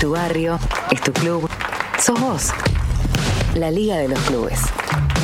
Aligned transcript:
tu 0.00 0.12
barrio, 0.12 0.58
es 0.92 1.00
tu 1.00 1.12
club, 1.12 1.48
sos 1.98 2.20
vos. 2.20 2.52
La 3.56 3.70
Liga 3.70 3.96
de 3.96 4.08
los 4.08 4.18
Clubes. 4.20 4.60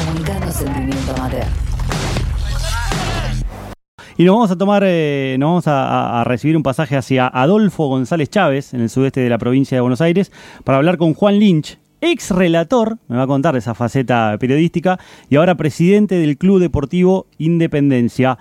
Comunicando 0.04 0.50
sentimiento 0.50 1.12
amateur. 1.16 1.44
Y 4.16 4.24
nos 4.24 4.34
vamos 4.34 4.50
a 4.50 4.56
tomar, 4.56 4.82
eh, 4.84 5.36
nos 5.38 5.48
vamos 5.48 5.68
a, 5.68 6.20
a 6.20 6.24
recibir 6.24 6.56
un 6.56 6.64
pasaje 6.64 6.96
hacia 6.96 7.28
Adolfo 7.28 7.86
González 7.86 8.30
Chávez, 8.30 8.74
en 8.74 8.80
el 8.80 8.90
sudeste 8.90 9.20
de 9.20 9.28
la 9.28 9.38
provincia 9.38 9.76
de 9.76 9.80
Buenos 9.80 10.00
Aires, 10.00 10.32
para 10.64 10.78
hablar 10.78 10.98
con 10.98 11.14
Juan 11.14 11.38
Lynch, 11.38 11.78
ex 12.00 12.30
relator, 12.30 12.98
me 13.06 13.16
va 13.16 13.24
a 13.24 13.28
contar 13.28 13.54
esa 13.56 13.74
faceta 13.74 14.36
periodística, 14.40 14.98
y 15.30 15.36
ahora 15.36 15.56
presidente 15.56 16.16
del 16.16 16.36
Club 16.36 16.58
Deportivo 16.58 17.26
Independencia 17.38 18.38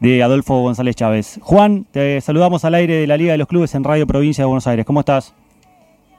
de 0.00 0.22
Adolfo 0.22 0.60
González 0.60 0.96
Chávez. 0.96 1.38
Juan, 1.40 1.86
te 1.90 2.20
saludamos 2.20 2.64
al 2.64 2.74
aire 2.74 2.96
de 2.96 3.06
la 3.06 3.16
Liga 3.16 3.32
de 3.32 3.38
los 3.38 3.48
Clubes 3.48 3.74
en 3.74 3.84
Radio 3.84 4.06
Provincia 4.06 4.42
de 4.42 4.46
Buenos 4.46 4.66
Aires. 4.66 4.84
¿Cómo 4.84 5.00
estás? 5.00 5.34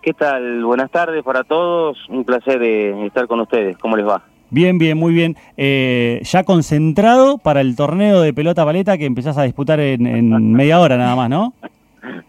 ¿Qué 0.04 0.14
tal? 0.14 0.66
Buenas 0.66 0.92
tardes 0.92 1.24
para 1.24 1.46
todos. 1.46 1.98
Un 2.10 2.26
placer 2.26 2.62
eh, 2.62 3.06
estar 3.06 3.26
con 3.26 3.40
ustedes. 3.40 3.78
¿Cómo 3.78 3.96
les 3.96 4.06
va? 4.06 4.22
Bien, 4.50 4.78
bien, 4.78 4.98
muy 4.98 5.14
bien. 5.14 5.38
Eh, 5.56 6.20
ya 6.24 6.44
concentrado 6.44 7.38
para 7.38 7.62
el 7.62 7.78
torneo 7.78 8.20
de 8.20 8.34
pelota 8.34 8.66
paleta 8.66 8.98
que 8.98 9.06
empezás 9.06 9.38
a 9.38 9.44
disputar 9.44 9.80
en, 9.80 10.06
en 10.06 10.52
media 10.52 10.82
hora 10.82 10.98
nada 10.98 11.16
más, 11.16 11.30
¿no? 11.30 11.54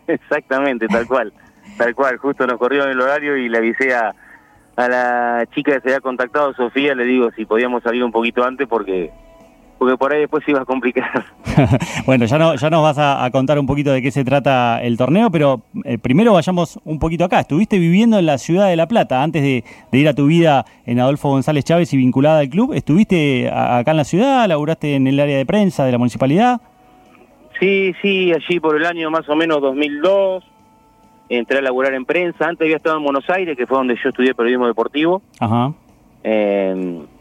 Exactamente, 0.07 0.87
tal 0.87 1.09
cual. 1.09 1.33
Tal 1.77 1.97
cual. 1.97 2.17
Justo 2.19 2.47
nos 2.47 2.59
corrió 2.59 2.85
en 2.85 2.91
el 2.91 3.01
horario 3.01 3.37
y 3.37 3.49
le 3.49 3.59
avisé 3.59 3.93
a, 3.93 4.15
a 4.77 4.89
la 4.89 5.45
chica 5.53 5.73
que 5.73 5.81
se 5.81 5.89
había 5.89 6.01
contactado, 6.01 6.55
Sofía, 6.55 6.95
le 6.95 7.05
digo 7.05 7.33
si 7.33 7.45
podíamos 7.45 7.83
salir 7.83 8.05
un 8.05 8.13
poquito 8.13 8.45
antes 8.45 8.69
porque 8.69 9.11
porque 9.85 9.99
por 9.99 10.13
ahí 10.15 10.21
después 10.21 10.43
se 10.45 10.51
iba 10.51 10.63
a 10.63 10.65
complicar. 10.65 11.27
bueno, 12.07 12.25
ya, 12.25 12.39
no, 12.39 12.55
ya 12.55 12.71
nos 12.71 12.83
vas 12.83 12.97
a, 12.97 13.23
a, 13.23 13.31
contar 13.31 13.59
un 13.59 13.67
poquito 13.67 13.93
de 13.93 14.01
qué 14.01 14.11
se 14.11 14.25
trata 14.25 14.83
el 14.83 14.97
torneo, 14.97 15.31
pero 15.31 15.61
eh, 15.85 15.99
primero 15.99 16.33
vayamos 16.33 16.81
un 16.85 16.99
poquito 16.99 17.25
acá. 17.25 17.41
Estuviste 17.41 17.79
viviendo 17.79 18.19
en 18.19 18.25
la 18.25 18.39
ciudad 18.39 18.69
de 18.69 18.77
La 18.77 18.89
Plata 18.89 19.23
antes 19.23 19.43
de, 19.43 19.63
de, 19.93 19.99
ir 19.99 20.09
a 20.09 20.15
tu 20.15 20.27
vida 20.27 20.65
en 20.87 21.01
Adolfo 21.01 21.29
González 21.29 21.65
Chávez 21.65 21.93
y 21.93 21.99
vinculada 21.99 22.41
al 22.41 22.49
club. 22.49 22.73
¿Estuviste 22.73 23.51
acá 23.51 23.91
en 23.91 23.97
la 23.99 24.05
ciudad? 24.05 24.49
¿Laburaste 24.49 24.95
en 24.95 25.07
el 25.07 25.21
área 25.21 25.37
de 25.37 25.45
prensa 25.45 25.85
de 25.85 25.93
la 25.93 25.99
municipalidad? 25.99 26.63
Sí, 27.61 27.93
sí, 28.01 28.33
allí 28.33 28.59
por 28.59 28.77
el 28.77 28.87
año 28.87 29.11
más 29.11 29.29
o 29.29 29.37
menos 29.37 29.61
2002 29.61 30.45
entré 31.29 31.59
a 31.59 31.63
laburar 31.63 31.93
en 31.93 32.07
prensa. 32.07 32.49
Antes 32.49 32.65
había 32.65 32.77
estado 32.77 32.97
en 32.97 33.05
Buenos 33.05 33.29
Aires, 33.29 33.55
que 33.57 33.67
fue 33.67 33.77
donde 33.77 33.97
yo 34.03 34.09
estudié 34.09 34.35
periodismo 34.35 34.67
deportivo. 34.67 35.23
Ajá. 35.39 35.73
Eh, 36.27 36.71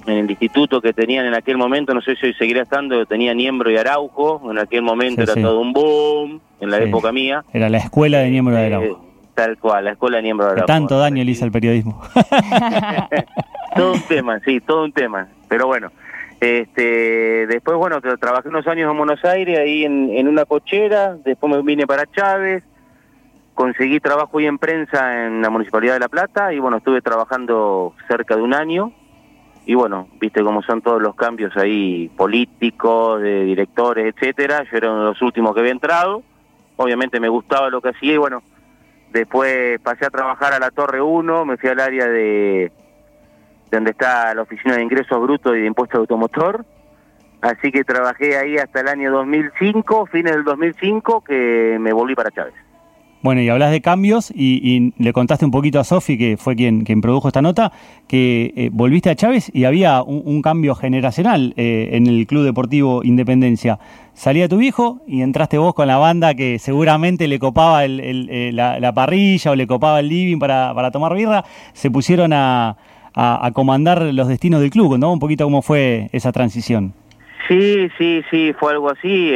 en 0.05 0.17
el 0.17 0.29
instituto 0.31 0.81
que 0.81 0.93
tenían 0.93 1.25
en 1.25 1.33
aquel 1.33 1.57
momento, 1.57 1.93
no 1.93 2.01
sé 2.01 2.15
si 2.15 2.27
hoy 2.27 2.33
seguirá 2.35 2.61
estando, 2.63 3.05
tenía 3.05 3.33
Niembro 3.33 3.69
y 3.69 3.75
Araujo, 3.77 4.49
en 4.49 4.57
aquel 4.57 4.81
momento 4.81 5.17
Sí, 5.17 5.23
era 5.23 5.33
sí. 5.33 5.41
todo 5.41 5.59
un 5.59 5.73
boom, 5.73 6.39
en 6.61 6.71
la 6.71 6.77
Sí. 6.77 6.83
época 6.85 7.11
mía. 7.11 7.43
Era 7.53 7.69
la 7.69 7.77
escuela 7.79 8.19
de 8.19 8.29
Niembro 8.29 8.55
de 8.55 8.63
Eh, 8.63 8.65
Araujo. 8.67 9.05
tal 9.35 9.57
cual, 9.57 9.85
la 9.85 9.91
escuela 9.91 10.17
de 10.17 10.23
Niembro 10.23 10.45
de 10.45 10.51
Araujo. 10.53 10.67
tanto 10.67 10.97
daño 10.99 11.23
le 11.23 11.31
hizo 11.31 11.43
al 11.45 11.51
periodismo. 11.51 12.01
todo 13.75 13.93
un 13.93 14.01
tema, 14.01 14.39
sí, 14.45 14.59
todo 14.61 14.83
un 14.85 14.91
tema. 14.91 15.27
Pero 15.47 15.67
bueno, 15.67 15.91
este, 16.39 17.47
después, 17.47 17.77
bueno, 17.77 18.01
tra- 18.01 18.19
trabajé 18.19 18.49
unos 18.49 18.67
años 18.67 18.89
en 18.91 18.97
Buenos 18.97 19.23
Aires, 19.25 19.57
ahí 19.59 19.85
en, 19.85 20.09
en 20.15 20.27
una 20.27 20.45
cochera, 20.45 21.15
después 21.23 21.51
me 21.53 21.61
vine 21.61 21.85
para 21.87 22.05
Chávez, 22.11 22.63
conseguí 23.53 23.99
trabajo 23.99 24.37
ahí 24.37 24.45
en 24.45 24.57
prensa 24.57 25.25
en 25.25 25.41
la 25.41 25.49
Municipalidad 25.49 25.93
de 25.93 25.99
La 25.99 26.09
Plata 26.09 26.53
y 26.53 26.59
bueno, 26.59 26.77
estuve 26.77 27.01
trabajando 27.01 27.95
cerca 28.07 28.35
de 28.35 28.41
un 28.41 28.53
año. 28.53 28.91
Y 29.65 29.75
bueno, 29.75 30.09
viste 30.19 30.43
cómo 30.43 30.61
son 30.61 30.81
todos 30.81 31.01
los 31.01 31.15
cambios 31.15 31.55
ahí 31.55 32.09
políticos, 32.17 33.21
de 33.21 33.45
directores, 33.45 34.13
etcétera. 34.13 34.63
Yo 34.69 34.77
era 34.77 34.91
uno 34.91 34.99
de 34.99 35.09
los 35.11 35.21
últimos 35.21 35.53
que 35.53 35.61
había 35.61 35.71
entrado. 35.71 36.23
Obviamente 36.75 37.19
me 37.19 37.29
gustaba 37.29 37.69
lo 37.69 37.79
que 37.79 37.89
hacía 37.89 38.13
y 38.13 38.17
bueno, 38.17 38.43
después 39.11 39.79
pasé 39.81 40.05
a 40.05 40.09
trabajar 40.09 40.53
a 40.53 40.59
la 40.59 40.71
Torre 40.71 41.01
1, 41.01 41.45
me 41.45 41.57
fui 41.57 41.69
al 41.69 41.79
área 41.79 42.07
de 42.07 42.71
donde 43.71 43.91
está 43.91 44.33
la 44.35 44.41
oficina 44.43 44.75
de 44.75 44.83
ingresos 44.83 45.19
brutos 45.19 45.55
y 45.55 45.61
de 45.61 45.67
impuestos 45.67 45.99
de 45.99 46.01
automotor. 46.01 46.65
Así 47.41 47.71
que 47.71 47.83
trabajé 47.83 48.37
ahí 48.37 48.57
hasta 48.57 48.81
el 48.81 48.87
año 48.87 49.11
2005, 49.11 50.05
fines 50.07 50.33
del 50.33 50.43
2005, 50.43 51.23
que 51.23 51.77
me 51.79 51.91
volví 51.91 52.15
para 52.15 52.31
Chávez. 52.31 52.53
Bueno, 53.23 53.41
y 53.41 53.47
hablas 53.47 53.71
de 53.71 53.79
cambios 53.79 54.31
y, 54.35 54.91
le 54.97 55.13
contaste 55.13 55.45
un 55.45 55.51
poquito 55.51 55.79
a 55.79 55.85
Sofi, 55.85 56.17
que 56.17 56.35
fue 56.35 56.57
quien, 56.57 56.83
quien 56.83 56.99
produjo 56.99 57.29
esta 57.29 57.41
nota, 57.41 57.71
que 58.05 58.53
eh, 58.57 58.69
volviste 58.71 59.09
a 59.09 59.15
Chávez 59.15 59.49
y 59.53 59.63
había 59.63 60.03
un, 60.03 60.41
cambio 60.41 60.75
generacional 60.75 61.53
eh, 61.55 61.91
en 61.93 62.07
el 62.07 62.27
Club 62.27 62.43
Deportivo 62.43 63.01
Independencia. 63.01 63.79
Salía 64.13 64.49
tu 64.49 64.57
viejo 64.57 64.99
y 65.07 65.21
entraste 65.21 65.57
vos 65.57 65.73
con 65.73 65.87
la 65.87 65.95
banda 65.97 66.35
que 66.35 66.59
seguramente 66.59 67.29
le 67.29 67.39
copaba 67.39 67.85
eh, 67.85 68.51
la, 68.53 68.81
la 68.81 68.93
parrilla 68.93 69.51
o 69.51 69.55
le 69.55 69.67
copaba 69.67 70.01
el 70.01 70.09
living 70.09 70.39
para, 70.39 70.73
para 70.75 70.91
tomar 70.91 71.15
birra. 71.15 71.45
Se 71.71 71.89
pusieron 71.89 72.33
a, 72.33 72.75
a- 73.13 73.51
comandar 73.53 74.01
los 74.01 74.27
destinos 74.27 74.59
del 74.59 74.69
club. 74.69 74.89
Contame 74.89 75.13
un 75.13 75.19
poquito 75.19 75.45
cómo 75.45 75.61
fue 75.61 76.09
esa 76.11 76.33
transición. 76.33 76.93
Sí, 77.47 77.87
sí, 77.97 78.21
sí, 78.29 78.51
fue 78.59 78.73
algo 78.73 78.89
así. 78.89 79.31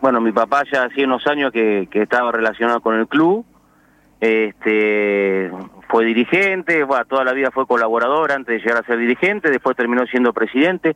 Bueno, 0.00 0.20
mi 0.20 0.32
papá 0.32 0.62
ya 0.70 0.84
hacía 0.84 1.06
unos 1.06 1.26
años 1.26 1.52
que, 1.52 1.88
que 1.90 2.02
estaba 2.02 2.32
relacionado 2.32 2.80
con 2.80 2.98
el 2.98 3.06
club. 3.06 3.44
Este, 4.20 5.50
fue 5.88 6.04
dirigente, 6.04 6.84
bueno, 6.84 7.04
toda 7.06 7.24
la 7.24 7.32
vida 7.32 7.50
fue 7.50 7.66
colaborador 7.66 8.32
antes 8.32 8.54
de 8.54 8.58
llegar 8.60 8.82
a 8.82 8.86
ser 8.86 8.98
dirigente, 8.98 9.50
después 9.50 9.76
terminó 9.76 10.04
siendo 10.06 10.34
presidente 10.34 10.94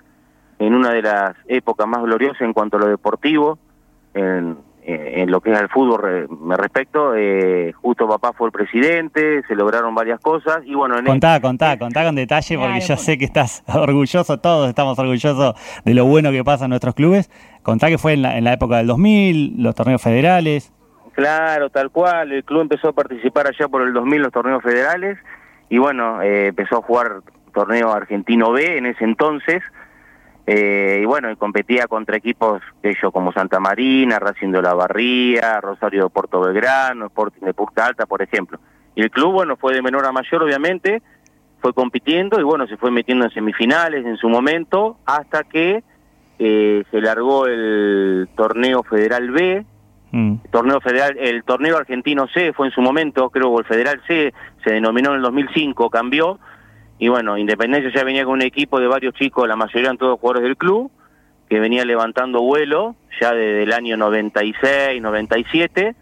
en 0.59 0.75
una 0.75 0.91
de 0.91 1.03
las 1.03 1.35
épocas 1.47 1.87
más 1.87 2.03
gloriosas 2.03 2.43
en 2.43 2.53
cuanto 2.53 2.77
a 2.77 2.81
lo 2.81 2.87
deportivo, 2.87 3.59
en, 4.13 4.59
en 4.87 5.31
lo 5.31 5.41
que 5.41 5.51
es 5.53 5.59
el 5.59 5.69
fútbol 5.69 6.03
re- 6.03 6.27
me 6.29 6.57
respecto. 6.57 7.15
eh, 7.17 7.73
justo 7.81 8.07
papá 8.07 8.33
fue 8.33 8.49
el 8.49 8.53
presidente, 8.53 9.43
se 9.49 9.55
lograron 9.55 9.95
varias 9.95 10.21
cosas 10.21 10.59
y 10.65 10.75
bueno, 10.75 10.99
en 10.99 11.07
Contá, 11.07 11.41
contá, 11.41 11.79
contá 11.79 12.05
con 12.05 12.15
detalle 12.15 12.57
porque 12.59 12.71
Claro, 12.73 12.87
yo 12.87 12.95
por- 12.97 13.05
sé 13.05 13.17
que 13.19 13.25
estás 13.25 13.63
orgulloso, 13.75 14.39
todos 14.41 14.69
estamos 14.69 14.99
orgullosos 14.99 15.55
de 15.85 15.95
lo 15.95 16.05
bueno 16.05 16.31
que 16.33 16.45
pasa 16.45 16.65
en 16.65 16.71
nuestros 16.71 16.95
clubes. 16.95 17.31
Contá 17.63 17.89
que 17.89 17.97
fue 17.99 18.13
en 18.13 18.23
la, 18.23 18.37
en 18.37 18.45
la 18.45 18.53
época 18.53 18.77
del 18.77 18.87
2000, 18.89 19.55
los 19.63 19.75
torneos 19.75 20.03
federales. 20.03 20.71
Claro, 21.15 21.71
tal 21.71 21.91
cual. 21.91 22.33
El 22.33 22.45
club 22.45 22.63
empezó 22.63 22.89
a 22.89 22.93
participar 22.93 23.47
allá 23.47 23.69
por 23.69 23.83
el 23.83 23.93
2000 23.95 24.21
los 24.23 24.33
torneos 24.33 24.63
federales 24.63 25.17
y 25.71 25.79
bueno, 25.79 26.21
eh, 26.23 26.49
empezó 26.49 26.79
a 26.79 26.83
jugar 26.83 27.21
torneo 27.55 27.93
argentino 27.93 28.51
B 28.53 28.77
en 28.79 28.87
ese 28.87 29.05
entonces. 29.05 29.63
Eh, 30.47 31.01
y 31.03 31.05
bueno, 31.07 31.31
y 31.31 31.37
competía 31.37 31.87
contra 31.87 32.17
equipos 32.17 32.63
ellos 32.83 33.13
como 33.13 33.33
Santa 33.33 33.61
Marina, 33.61 34.19
Racing 34.19 34.51
de 34.53 34.63
la 34.63 34.75
Barría, 34.75 35.61
Rosario 35.61 36.05
de 36.05 36.11
Puerto 36.11 36.41
Belgrano, 36.41 37.07
Sporting 37.07 37.47
de 37.47 37.55
Punta 37.55 37.87
Alta, 37.87 38.07
por 38.07 38.21
ejemplo. 38.23 38.59
Y 38.95 39.03
el 39.03 39.11
club, 39.11 39.33
bueno, 39.33 39.57
fue 39.57 39.75
de 39.75 39.83
menor 39.83 40.05
a 40.07 40.13
mayor, 40.13 40.43
obviamente, 40.43 41.03
fue 41.61 41.73
compitiendo 41.73 42.39
y 42.39 42.43
bueno, 42.43 42.67
se 42.67 42.77
fue 42.77 42.91
metiendo 42.91 43.25
en 43.25 43.31
semifinales 43.31 44.05
en 44.05 44.17
su 44.19 44.29
momento, 44.29 44.99
hasta 45.07 45.45
que 45.45 45.83
eh, 46.39 46.85
se 46.91 47.01
largó 47.01 47.47
el 47.47 48.29
torneo 48.37 48.83
federal 48.83 49.31
B, 49.31 49.65
Mm. 50.15 50.37
el 50.45 50.51
torneo 50.53 50.81
federal, 50.81 51.17
el 51.19 51.43
torneo 51.43 51.77
argentino 51.77 52.29
C 52.29 52.53
fue 52.53 52.69
en 52.69 52.73
su 52.73 52.81
momento, 52.81 53.31
creo 53.31 53.53
que 53.53 53.63
el 53.63 53.65
federal 53.67 54.01
C 54.07 54.33
se 54.63 54.71
denominó 54.71 55.11
en 55.11 55.17
el 55.17 55.23
2005, 55.23 55.91
cambió 55.91 56.39
y 56.99 57.09
bueno, 57.09 57.37
Independencia 57.37 57.91
ya 57.95 58.05
venía 58.05 58.25
con 58.25 58.35
un 58.35 58.43
equipo 58.43 58.81
de 58.81 58.87
varios 58.87 59.15
chicos, 59.15 59.49
la 59.49 59.57
mayoría 59.57 59.83
eran 59.83 59.99
todos 59.99 60.19
jugadores 60.21 60.45
del 60.45 60.57
club, 60.57 60.91
que 61.49 61.61
venía 61.61 61.85
levantando 61.85 62.41
vuelo 62.41 62.97
ya 63.21 63.33
desde 63.33 63.63
el 63.65 63.73
año 63.73 63.97
96, 63.97 65.01
97 65.03 65.95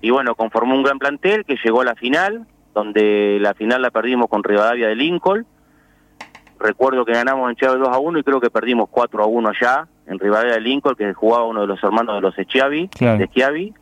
y 0.00 0.10
bueno, 0.10 0.34
conformó 0.34 0.74
un 0.74 0.82
gran 0.82 0.98
plantel 0.98 1.44
que 1.44 1.56
llegó 1.62 1.80
a 1.82 1.84
la 1.84 1.94
final, 1.94 2.46
donde 2.74 3.38
la 3.40 3.54
final 3.54 3.82
la 3.82 3.90
perdimos 3.90 4.28
con 4.28 4.44
Rivadavia 4.44 4.88
de 4.88 4.94
Lincoln. 4.94 5.44
Recuerdo 6.60 7.04
que 7.04 7.12
ganamos 7.12 7.50
en 7.50 7.56
Chávez 7.56 7.78
2 7.80 7.88
a 7.88 7.98
1 7.98 8.18
y 8.18 8.22
creo 8.22 8.40
que 8.40 8.50
perdimos 8.50 8.88
4 8.90 9.22
a 9.22 9.26
1 9.26 9.48
allá 9.48 9.88
en 10.06 10.18
Rivadavia 10.18 10.54
de 10.54 10.60
Lincoln, 10.60 10.94
que 10.96 11.12
jugaba 11.14 11.44
uno 11.44 11.60
de 11.62 11.66
los 11.66 11.82
hermanos 11.82 12.14
de 12.16 12.20
los 12.20 12.34
Schiavi, 12.34 12.88
Claro. 12.88 13.18
de 13.18 13.26
Schiavi. 13.26 13.74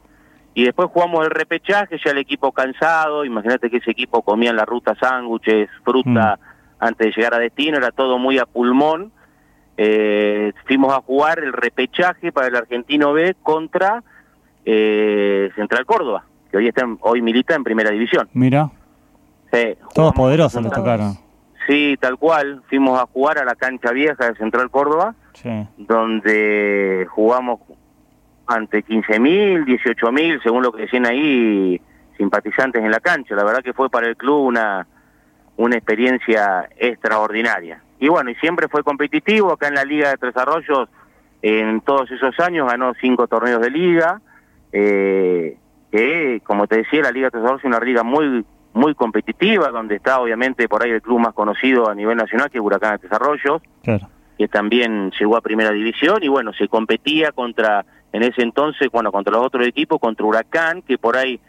Y 0.55 0.65
después 0.65 0.89
jugamos 0.91 1.25
el 1.25 1.31
repechaje, 1.31 1.99
ya 2.03 2.11
el 2.13 2.19
equipo 2.19 2.51
cansado, 2.53 3.25
imagínate 3.25 3.69
que 3.71 3.77
ese 3.77 3.91
equipo 3.91 4.23
comía 4.23 4.51
en 4.51 4.57
la 4.57 4.65
ruta 4.65 4.95
sándwiches, 4.99 5.69
fruta, 5.85 6.39
antes 6.79 7.07
de 7.07 7.13
llegar 7.13 7.35
a 7.35 7.39
destino, 7.39 7.77
era 7.79 7.91
todo 7.91 8.19
muy 8.19 8.39
a 8.39 8.47
pulmón. 8.47 9.13
Eh, 9.79 10.53
fuimos 10.67 10.93
a 10.95 11.01
jugar 11.03 11.39
el 11.39 11.53
repechaje 11.53 12.33
para 12.33 12.47
el 12.49 12.57
Argentino 12.57 13.13
B 13.13 13.37
contra 13.43 14.03
eh, 14.65 15.51
Central 15.55 15.85
Córdoba, 15.87 16.25
que 16.51 16.57
hoy 16.57 16.67
está 16.69 16.83
en- 16.85 16.99
hoy 17.03 17.23
milita 17.23 17.55
en 17.55 17.63
Primera 17.65 17.91
División. 17.91 18.29
Mira, 18.33 18.71
Sí, 19.53 19.75
todos 19.95 20.13
poderosos 20.13 20.61
Todos. 20.61 20.75
tocaron. 20.75 21.15
Sí, 21.69 21.97
tal 22.01 22.17
cual. 22.19 22.63
Fuimos 22.69 23.01
a 23.01 23.07
jugar 23.07 23.39
a 23.39 23.45
la 23.45 23.55
cancha 23.55 23.93
vieja 23.93 24.29
de 24.29 24.35
Central 24.37 24.71
Córdoba, 24.71 25.15
Sí. 25.35 25.51
donde 25.77 27.07
jugamos 27.11 27.61
ante 28.47 28.83
15.000, 28.83 29.65
18.000, 29.65 30.41
según 30.43 30.63
lo 30.63 30.73
que 30.73 30.83
decían 30.83 31.07
ahí, 31.07 31.81
simpatizantes 32.17 32.83
en 32.85 32.91
la 32.91 33.01
cancha. 33.01 33.35
La 33.35 33.45
verdad 33.45 33.63
que 33.63 33.73
fue 33.73 33.89
para 33.91 34.09
el 34.09 34.17
club 34.17 34.47
una, 34.47 34.87
una 35.57 35.77
experiencia 35.77 36.69
extraordinaria. 36.77 37.83
Y 37.99 38.09
bueno, 38.09 38.31
y 38.31 38.35
siempre 38.37 38.69
fue 38.69 38.83
competitivo. 38.83 39.53
Acá 39.53 39.69
en 39.69 39.75
la 39.75 39.85
Liga 39.85 40.11
de 40.11 40.17
Tres 40.19 40.37
Arroyos, 40.37 40.89
en 41.43 41.81
todos 41.81 42.11
esos 42.11 42.39
años, 42.41 42.69
ganó 42.69 42.93
cinco 43.01 43.27
torneos 43.27 43.61
de 43.61 43.71
liga. 43.71 44.21
Eh, 44.73 45.57
que, 45.91 46.43
como 46.45 46.67
te 46.67 46.79
decía, 46.79 47.03
la 47.03 47.11
Liga 47.11 47.31
Tesoro 47.31 47.57
es 47.57 47.65
una 47.65 47.81
liga 47.81 48.03
muy 48.03 48.45
muy 48.77 48.95
competitiva, 48.95 49.71
donde 49.71 49.97
está 49.97 50.21
obviamente 50.21 50.69
por 50.69 50.83
ahí 50.83 50.91
el 50.91 51.01
club 51.01 51.19
más 51.19 51.33
conocido 51.33 51.89
a 51.89 51.95
nivel 51.95 52.19
nacional, 52.19 52.51
que 52.51 52.59
es 52.59 52.63
Huracán 52.63 52.97
de 52.97 53.09
Desarrollo, 53.09 53.63
que 54.37 54.49
también 54.49 55.11
llegó 55.19 55.35
a 55.39 55.41
Primera 55.41 55.71
División, 55.71 56.23
y 56.23 56.29
bueno, 56.29 56.53
se 56.53 56.69
competía 56.69 57.33
contra, 57.33 57.87
en 58.13 58.23
ese 58.23 58.43
entonces, 58.43 58.91
bueno, 58.93 59.11
contra 59.11 59.33
los 59.33 59.47
otros 59.47 59.67
equipos, 59.67 59.99
contra 59.99 60.27
Huracán, 60.27 60.83
que 60.83 60.99
por 60.99 61.17
ahí 61.17 61.41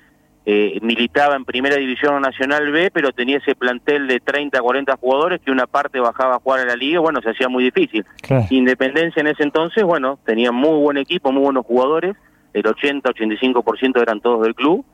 eh, 0.50 0.80
militaba 0.82 1.36
en 1.36 1.44
Primera 1.44 1.76
División 1.76 2.22
Nacional 2.22 2.72
B, 2.72 2.90
pero 2.90 3.12
tenía 3.12 3.36
ese 3.38 3.54
plantel 3.54 4.08
de 4.08 4.22
30, 4.22 4.62
40 4.62 4.96
jugadores 4.96 5.42
que 5.42 5.52
una 5.52 5.68
parte 5.68 6.00
bajaba 6.00 6.36
a 6.36 6.40
jugar 6.40 6.62
a 6.62 6.66
la 6.66 6.78
liga, 6.78 7.02
bueno, 7.02 7.20
se 7.22 7.32
hacía 7.32 7.50
muy 7.50 7.66
difícil. 7.66 8.06
Independencia 8.50 9.20
en 9.20 9.28
ese 9.28 9.44
entonces, 9.44 9.84
bueno, 9.84 10.18
tenía 10.26 10.54
muy 10.54 10.80
buen 10.80 10.96
equipo, 10.96 11.34
muy 11.34 11.44
buenos 11.44 11.66
jugadores, 11.66 12.16
el 12.54 12.66
80, 12.66 13.10
85% 13.10 14.02
eran 14.02 14.22
todos 14.22 14.42
del 14.44 14.56
club, 14.56 14.86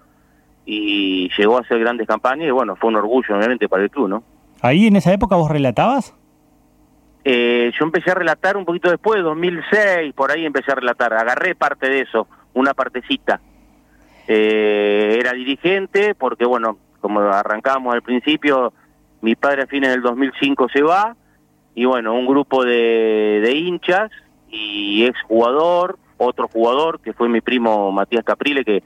y 0.65 1.29
llegó 1.37 1.57
a 1.57 1.61
hacer 1.61 1.77
grandes 1.77 2.07
campañas, 2.07 2.47
y 2.47 2.51
bueno, 2.51 2.75
fue 2.75 2.89
un 2.89 2.95
orgullo 2.95 3.37
obviamente 3.37 3.69
para 3.69 3.83
el 3.83 3.91
club, 3.91 4.09
¿no? 4.09 4.23
¿Ahí 4.59 4.87
en 4.87 4.95
esa 4.95 5.13
época 5.13 5.35
vos 5.35 5.51
relatabas? 5.51 6.15
Eh, 7.25 7.71
yo 7.77 7.85
empecé 7.85 8.09
a 8.09 8.15
relatar 8.15 8.57
un 8.57 8.65
poquito 8.65 8.89
después, 8.89 9.21
2006, 9.21 10.15
por 10.15 10.31
ahí 10.31 10.47
empecé 10.47 10.71
a 10.71 10.75
relatar, 10.75 11.13
agarré 11.13 11.53
parte 11.53 11.89
de 11.89 12.01
eso, 12.01 12.27
una 12.55 12.73
partecita 12.73 13.39
eh, 14.27 15.17
era 15.19 15.33
dirigente 15.33 16.15
porque, 16.15 16.45
bueno, 16.45 16.77
como 17.01 17.19
arrancábamos 17.19 17.93
al 17.93 18.01
principio, 18.01 18.73
mi 19.21 19.35
padre 19.35 19.63
a 19.63 19.67
fines 19.67 19.91
del 19.91 20.01
2005 20.01 20.67
se 20.69 20.81
va 20.81 21.15
y, 21.75 21.85
bueno, 21.85 22.13
un 22.13 22.25
grupo 22.25 22.63
de, 22.63 23.41
de 23.43 23.51
hinchas 23.53 24.11
y 24.49 25.05
ex 25.05 25.21
jugador, 25.23 25.97
otro 26.17 26.47
jugador 26.47 26.99
que 27.01 27.13
fue 27.13 27.27
mi 27.27 27.41
primo 27.41 27.91
Matías 27.91 28.23
Caprile, 28.23 28.63
que, 28.63 28.83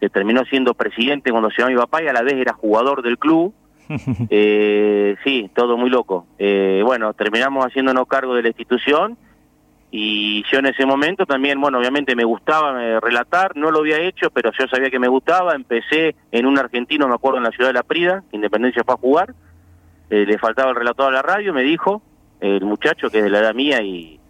que 0.00 0.08
terminó 0.08 0.44
siendo 0.44 0.74
presidente 0.74 1.30
cuando 1.30 1.50
se 1.50 1.62
va 1.62 1.68
mi 1.68 1.76
papá 1.76 2.02
y 2.02 2.06
a 2.06 2.12
la 2.12 2.22
vez 2.22 2.34
era 2.34 2.52
jugador 2.52 3.02
del 3.02 3.18
club. 3.18 3.52
eh, 4.30 5.16
sí, 5.24 5.50
todo 5.54 5.76
muy 5.76 5.90
loco. 5.90 6.26
Eh, 6.38 6.82
bueno, 6.84 7.12
terminamos 7.14 7.64
haciéndonos 7.66 8.06
cargo 8.06 8.34
de 8.34 8.42
la 8.42 8.48
institución 8.48 9.16
y 9.90 10.44
yo 10.52 10.58
en 10.58 10.66
ese 10.66 10.84
momento 10.84 11.24
también, 11.24 11.60
bueno, 11.60 11.78
obviamente 11.78 12.14
me 12.14 12.24
gustaba 12.24 12.82
eh, 12.82 13.00
relatar, 13.00 13.56
no 13.56 13.70
lo 13.70 13.80
había 13.80 14.00
hecho, 14.00 14.30
pero 14.30 14.50
yo 14.58 14.66
sabía 14.68 14.90
que 14.90 14.98
me 14.98 15.08
gustaba, 15.08 15.54
empecé 15.54 16.14
en 16.30 16.44
un 16.44 16.58
argentino, 16.58 17.08
me 17.08 17.14
acuerdo, 17.14 17.38
en 17.38 17.44
la 17.44 17.50
ciudad 17.50 17.70
de 17.70 17.74
La 17.74 17.82
Prida, 17.82 18.22
Independencia 18.32 18.82
fue 18.84 18.94
a 18.94 18.98
jugar, 18.98 19.34
eh, 20.10 20.26
le 20.26 20.38
faltaba 20.38 20.70
el 20.70 20.76
relator 20.76 21.08
a 21.08 21.16
la 21.16 21.22
radio, 21.22 21.54
me 21.54 21.62
dijo, 21.62 22.02
el 22.40 22.64
muchacho 22.64 23.08
que 23.08 23.18
es 23.18 23.24
de 23.24 23.30
la 23.30 23.38
edad 23.38 23.54
mía 23.54 23.80
y 23.82 24.20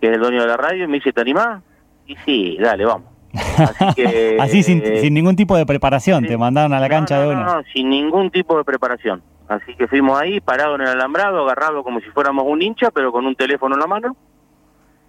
que 0.00 0.08
es 0.08 0.14
el 0.14 0.20
dueño 0.20 0.40
de 0.40 0.48
la 0.48 0.56
radio, 0.56 0.88
me 0.88 0.96
dice, 0.96 1.12
¿te 1.12 1.20
animás? 1.20 1.62
Y 2.06 2.16
sí, 2.24 2.56
dale, 2.60 2.84
vamos. 2.84 3.08
Así, 3.32 3.94
que, 3.94 4.36
Así 4.40 4.62
sin, 4.64 4.82
ningún 5.14 5.36
tipo 5.36 5.56
de 5.56 5.64
preparación, 5.64 6.26
te 6.26 6.36
mandaron 6.36 6.72
a 6.72 6.80
la 6.80 6.88
cancha 6.88 7.20
de 7.20 7.28
una. 7.28 7.44
No, 7.44 7.62
sin 7.72 7.88
ningún 7.88 8.30
tipo 8.30 8.58
de 8.58 8.64
preparación. 8.64 9.22
Así 9.46 9.74
que 9.76 9.86
fuimos 9.86 10.20
ahí, 10.20 10.40
parados 10.40 10.80
en 10.80 10.86
el 10.86 10.88
alambrado, 10.88 11.44
agarrado 11.44 11.84
como 11.84 12.00
si 12.00 12.06
fuéramos 12.10 12.44
un 12.46 12.62
hincha, 12.62 12.90
pero 12.90 13.12
con 13.12 13.26
un 13.26 13.36
teléfono 13.36 13.76
en 13.76 13.80
la 13.80 13.86
mano 13.86 14.16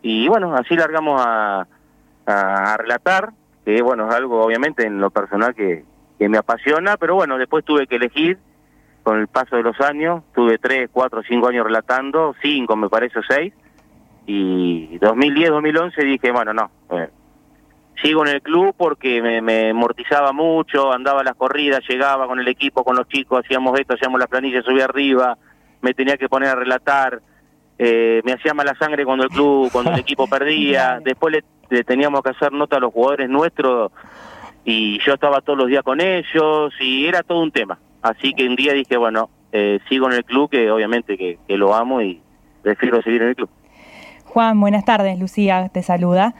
y 0.07 0.27
bueno, 0.27 0.53
así 0.53 0.75
largamos 0.75 1.19
a, 1.19 1.65
a, 2.27 2.77
relatar, 2.77 3.31
que 3.65 3.81
bueno, 3.81 4.07
es 4.07 4.13
algo 4.13 4.43
obviamente 4.45 4.85
en 4.85 4.99
lo 4.99 5.09
personal 5.09 5.55
que, 5.55 5.83
me 6.19 6.37
apasiona, 6.37 6.95
pero 6.95 7.15
bueno, 7.15 7.39
después 7.39 7.65
tuve 7.65 7.87
que 7.87 7.95
elegir 7.95 8.37
con 9.01 9.19
el 9.19 9.27
paso 9.27 9.55
de 9.55 9.63
los 9.63 9.81
años, 9.81 10.21
tuve 10.35 10.59
tres, 10.59 10.89
cuatro, 10.93 11.23
cinco 11.27 11.47
años 11.47 11.65
relatando, 11.65 12.35
cinco 12.39 12.75
me 12.75 12.87
parece, 12.87 13.19
seis, 13.27 13.51
y 14.27 14.99
2010, 14.99 15.49
2011 15.49 16.03
dije, 16.03 16.31
bueno, 16.31 16.53
no, 16.53 16.69
eh, 16.91 17.09
sigo 18.03 18.23
en 18.27 18.35
el 18.35 18.43
club 18.43 18.75
porque 18.77 19.23
me, 19.23 19.41
me 19.41 19.71
amortizaba 19.71 20.33
mucho, 20.33 20.93
andaba 20.93 21.23
las 21.23 21.35
corridas, 21.35 21.81
llegaba 21.89 22.27
con 22.27 22.39
el 22.39 22.47
equipo, 22.47 22.83
con 22.83 22.95
los 22.95 23.07
chicos, 23.07 23.43
hacíamos 23.43 23.79
esto, 23.79 23.95
hacíamos 23.95 24.19
las 24.19 24.29
planillas, 24.29 24.63
subía 24.63 24.85
arriba, 24.85 25.35
me 25.81 25.95
tenía 25.95 26.15
que 26.15 26.29
poner 26.29 26.49
a 26.49 26.55
relatar, 26.55 27.21
eh, 27.77 28.21
me 28.23 28.33
hacía 28.33 28.53
mala 28.53 28.75
sangre 28.75 29.05
cuando 29.05 29.23
el 29.23 29.29
club, 29.29 29.69
cuando 29.71 29.91
el 29.91 29.99
equipo 29.99 30.27
perdía, 30.27 30.99
después 31.03 31.43
le, 31.69 31.83
teníamos 31.83 32.21
que 32.21 32.29
hacer 32.29 32.51
nota 32.51 32.77
a 32.77 32.79
los 32.79 32.93
jugadores 32.93 33.29
nuestros 33.29 33.91
y 34.63 34.99
yo 35.05 35.13
estaba 35.13 35.41
todos 35.41 35.59
los 35.59 35.67
días 35.67 35.83
con 35.83 36.01
ellos 36.01 36.73
y 36.79 37.05
era 37.05 37.23
todo 37.23 37.41
un 37.41 37.51
tema. 37.51 37.77
Así 38.01 38.33
que 38.33 38.47
un 38.47 38.55
día 38.55 38.73
dije, 38.73 38.97
bueno, 38.97 39.29
eh, 39.51 39.79
sigo 39.89 40.07
en 40.07 40.13
el 40.13 40.25
club, 40.25 40.49
que 40.49 40.69
obviamente 40.71 41.17
que, 41.17 41.39
que 41.47 41.57
lo 41.57 41.73
amo 41.73 42.01
y 42.01 42.21
prefiero 42.61 43.01
seguir 43.01 43.21
en 43.21 43.29
el 43.29 43.35
club. 43.35 43.49
Juan, 44.25 44.59
buenas 44.59 44.85
tardes, 44.85 45.17
Lucía 45.17 45.69
te 45.69 45.81
saluda. 45.81 46.35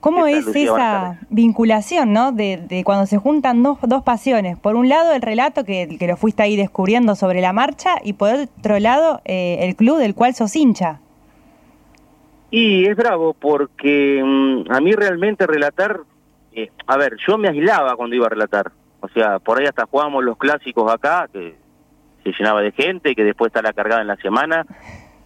¿Cómo 0.00 0.26
es 0.26 0.46
esa 0.54 1.18
vinculación, 1.30 2.12
¿no? 2.12 2.32
De, 2.32 2.82
cuando 2.84 3.06
se 3.06 3.18
juntan 3.18 3.62
dos, 3.62 3.78
dos 3.82 4.02
pasiones. 4.02 4.58
Por 4.58 4.76
un 4.76 4.88
lado, 4.88 5.12
el 5.12 5.22
relato 5.22 5.64
que, 5.64 5.96
que, 5.98 6.06
lo 6.06 6.16
fuiste 6.16 6.42
ahí 6.42 6.56
descubriendo 6.56 7.14
sobre 7.14 7.40
la 7.40 7.52
marcha, 7.52 7.96
y 8.04 8.12
por 8.12 8.30
otro 8.34 8.78
lado, 8.78 9.20
eh, 9.24 9.58
el 9.60 9.76
club 9.76 9.98
del 9.98 10.14
cual 10.14 10.34
sos 10.34 10.54
hincha. 10.54 11.00
Y 12.50 12.86
es 12.86 12.96
bravo, 12.96 13.34
porque 13.34 14.22
mm, 14.24 14.70
a 14.70 14.80
mí 14.80 14.92
realmente 14.92 15.46
relatar. 15.46 16.00
Eh, 16.52 16.70
a 16.86 16.96
ver, 16.96 17.16
yo 17.26 17.38
me 17.38 17.48
aislaba 17.48 17.96
cuando 17.96 18.16
iba 18.16 18.26
a 18.26 18.30
relatar. 18.30 18.72
O 19.00 19.08
sea, 19.08 19.38
por 19.38 19.58
ahí 19.58 19.66
hasta 19.66 19.86
jugábamos 19.86 20.24
los 20.24 20.36
clásicos 20.36 20.90
acá, 20.92 21.28
que 21.32 21.54
se 22.22 22.32
llenaba 22.32 22.60
de 22.60 22.72
gente, 22.72 23.14
que 23.14 23.24
después 23.24 23.50
está 23.50 23.62
la 23.62 23.72
cargada 23.72 24.02
en 24.02 24.08
la 24.08 24.16
semana 24.16 24.66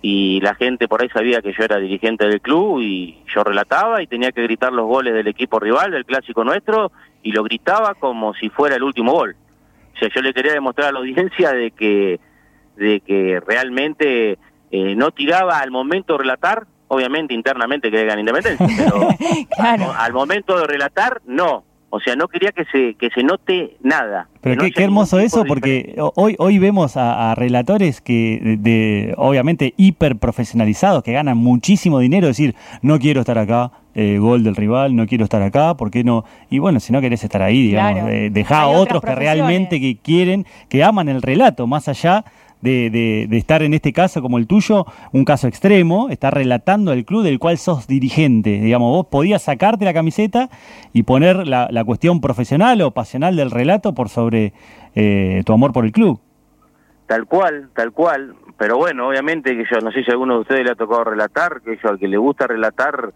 y 0.02 0.40
la 0.40 0.54
gente 0.54 0.88
por 0.88 1.02
ahí 1.02 1.08
sabía 1.10 1.42
que 1.42 1.52
yo 1.52 1.62
era 1.62 1.78
dirigente 1.78 2.26
del 2.26 2.40
club 2.40 2.80
y 2.80 3.22
yo 3.34 3.44
relataba 3.44 4.02
y 4.02 4.06
tenía 4.06 4.32
que 4.32 4.42
gritar 4.42 4.72
los 4.72 4.86
goles 4.86 5.12
del 5.12 5.28
equipo 5.28 5.60
rival, 5.60 5.90
del 5.90 6.06
clásico 6.06 6.42
nuestro, 6.42 6.90
y 7.22 7.32
lo 7.32 7.42
gritaba 7.42 7.94
como 7.94 8.32
si 8.34 8.48
fuera 8.48 8.76
el 8.76 8.82
último 8.82 9.12
gol. 9.12 9.36
O 9.94 9.98
sea, 9.98 10.08
yo 10.14 10.22
le 10.22 10.32
quería 10.32 10.52
demostrar 10.52 10.88
a 10.88 10.92
la 10.92 11.00
audiencia 11.00 11.52
de 11.52 11.70
que, 11.72 12.18
de 12.76 13.00
que 13.00 13.40
realmente 13.46 14.38
eh, 14.70 14.94
no 14.94 15.10
tiraba 15.10 15.58
al 15.58 15.70
momento 15.70 16.14
de 16.14 16.20
relatar, 16.20 16.66
obviamente 16.88 17.34
internamente 17.34 17.90
que 17.90 18.04
ganar 18.04 18.20
independencia, 18.20 18.66
pero 19.60 19.92
al 19.92 20.12
momento 20.14 20.58
de 20.58 20.66
relatar, 20.66 21.20
no, 21.26 21.64
o 21.90 21.98
sea, 22.00 22.14
no 22.14 22.28
quería 22.28 22.52
que 22.52 22.64
se, 22.66 22.94
que 22.94 23.10
se 23.10 23.22
note 23.22 23.76
nada. 23.82 24.28
Pero 24.40 24.62
qué, 24.62 24.82
hermoso 24.82 25.18
eso, 25.18 25.44
porque 25.44 25.96
hoy, 26.14 26.36
hoy 26.38 26.58
vemos 26.58 26.96
a, 26.96 27.34
relatores 27.34 28.00
que, 28.00 28.56
de, 28.58 29.12
obviamente, 29.16 29.74
hiper 29.76 30.16
profesionalizados, 30.16 31.02
que 31.02 31.12
ganan 31.12 31.36
muchísimo 31.36 31.98
dinero, 31.98 32.28
decir, 32.28 32.54
no 32.80 32.98
quiero 32.98 33.20
estar 33.20 33.38
acá, 33.38 33.72
eh, 33.94 34.18
gol 34.18 34.44
del 34.44 34.54
rival, 34.54 34.94
no 34.94 35.06
quiero 35.06 35.24
estar 35.24 35.42
acá, 35.42 35.76
¿por 35.76 35.90
qué 35.90 36.04
no? 36.04 36.24
Y 36.48 36.60
bueno, 36.60 36.78
si 36.78 36.92
no 36.92 37.00
querés 37.00 37.24
estar 37.24 37.42
ahí, 37.42 37.62
digamos, 37.68 38.08
deja 38.30 38.62
a 38.62 38.68
otros 38.68 39.02
que 39.02 39.14
realmente 39.14 39.80
que 39.80 39.96
quieren, 39.96 40.46
que 40.68 40.84
aman 40.84 41.08
el 41.08 41.20
relato, 41.20 41.66
más 41.66 41.88
allá 41.88 42.24
de, 42.60 42.90
de, 43.28 43.36
estar 43.36 43.62
en 43.62 43.74
este 43.74 43.92
caso 43.92 44.22
como 44.22 44.38
el 44.38 44.46
tuyo, 44.46 44.86
un 45.12 45.24
caso 45.24 45.48
extremo, 45.48 46.08
estar 46.10 46.34
relatando 46.34 46.92
el 46.92 47.04
club 47.04 47.22
del 47.22 47.38
cual 47.38 47.58
sos 47.58 47.86
dirigente. 47.86 48.60
Digamos, 48.60 48.90
vos 48.90 49.06
podías 49.06 49.42
sacarte 49.42 49.84
la 49.84 49.94
camiseta 49.94 50.50
y 50.92 51.04
poner 51.04 51.46
la, 51.46 51.68
la 51.70 51.84
cuestión 51.84 52.20
profesional 52.20 52.80
o 52.82 52.90
pasional 52.90 53.36
del 53.36 53.50
relato 53.50 53.94
por 53.94 54.08
sobre 54.08 54.52
eh, 54.94 55.42
tu 55.44 55.52
amor 55.52 55.72
por 55.72 55.84
el 55.84 55.92
club. 55.92 56.20
Tal 57.06 57.26
cual, 57.26 57.70
tal 57.74 57.92
cual. 57.92 58.34
Pero 58.56 58.76
bueno, 58.76 59.08
obviamente 59.08 59.56
que 59.56 59.64
yo 59.70 59.80
no 59.80 59.90
sé 59.90 60.04
si 60.04 60.10
a 60.10 60.12
alguno 60.12 60.34
de 60.34 60.40
ustedes 60.40 60.64
le 60.64 60.72
ha 60.72 60.74
tocado 60.74 61.04
relatar, 61.04 61.62
que 61.62 61.78
yo 61.82 61.88
al 61.88 61.98
que 61.98 62.08
le 62.08 62.18
gusta 62.18 62.46
relatar 62.46 63.12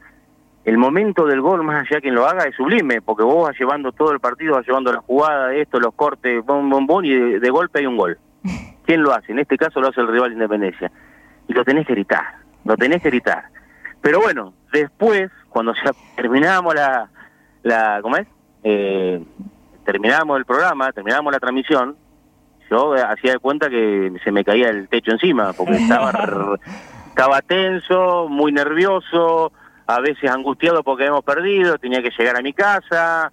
el 0.64 0.78
momento 0.78 1.26
del 1.26 1.42
gol, 1.42 1.62
más 1.62 1.82
allá 1.82 1.96
de 1.96 2.02
quien 2.02 2.14
lo 2.14 2.26
haga, 2.26 2.44
es 2.44 2.56
sublime, 2.56 3.02
porque 3.02 3.22
vos 3.22 3.46
vas 3.46 3.58
llevando 3.58 3.92
todo 3.92 4.12
el 4.12 4.20
partido, 4.20 4.54
vas 4.54 4.66
llevando 4.66 4.92
la 4.92 5.00
jugada, 5.00 5.54
esto, 5.54 5.78
los 5.78 5.94
cortes, 5.94 6.44
bom, 6.44 6.68
bom, 6.70 6.86
bom, 6.86 7.04
y 7.04 7.10
de 7.10 7.50
golpe 7.50 7.80
hay 7.80 7.86
un 7.86 7.98
gol. 7.98 8.18
¿Quién 8.86 9.02
lo 9.02 9.12
hace? 9.12 9.32
En 9.32 9.38
este 9.38 9.56
caso 9.56 9.80
lo 9.80 9.88
hace 9.88 10.00
el 10.00 10.08
rival 10.08 10.30
de 10.30 10.34
Independencia. 10.34 10.90
Y 11.48 11.52
lo 11.52 11.64
tenés 11.64 11.86
que 11.86 11.94
gritar, 11.94 12.24
lo 12.64 12.76
tenés 12.76 13.02
que 13.02 13.10
gritar. 13.10 13.44
Pero 14.00 14.20
bueno, 14.20 14.54
después, 14.72 15.30
cuando 15.48 15.74
ya 15.74 15.92
terminábamos 16.16 16.74
la, 16.74 17.08
la 17.62 18.00
¿cómo 18.02 18.16
es? 18.16 18.26
Eh, 18.62 19.22
terminábamos 19.84 20.38
el 20.38 20.44
programa, 20.44 20.92
terminábamos 20.92 21.32
la 21.32 21.40
transmisión, 21.40 21.96
yo 22.70 22.94
hacía 22.94 23.32
de 23.32 23.38
cuenta 23.38 23.68
que 23.68 24.12
se 24.24 24.32
me 24.32 24.44
caía 24.44 24.70
el 24.70 24.88
techo 24.88 25.12
encima, 25.12 25.52
porque 25.52 25.76
estaba, 25.76 26.10
estaba 27.08 27.42
tenso, 27.42 28.26
muy 28.28 28.52
nervioso, 28.52 29.52
a 29.86 30.00
veces 30.00 30.30
angustiado 30.30 30.82
porque 30.82 31.04
habíamos 31.04 31.24
perdido, 31.24 31.78
tenía 31.78 32.02
que 32.02 32.10
llegar 32.16 32.36
a 32.36 32.42
mi 32.42 32.52
casa, 32.52 33.30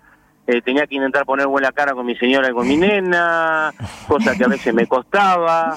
eh, 0.48 0.62
tenía 0.62 0.88
que 0.88 0.96
intentar 0.96 1.26
poner 1.26 1.48
buena 1.48 1.72
cara 1.72 1.94
con 1.94 2.06
mi 2.06 2.16
señora 2.16 2.50
y 2.50 2.54
con 2.54 2.68
mi 2.68 2.78
nena, 2.78 3.74
cosa 4.08 4.36
que 4.36 4.44
a 4.44 4.48
veces 4.48 4.74
me 4.74 4.88
costaba, 4.88 5.76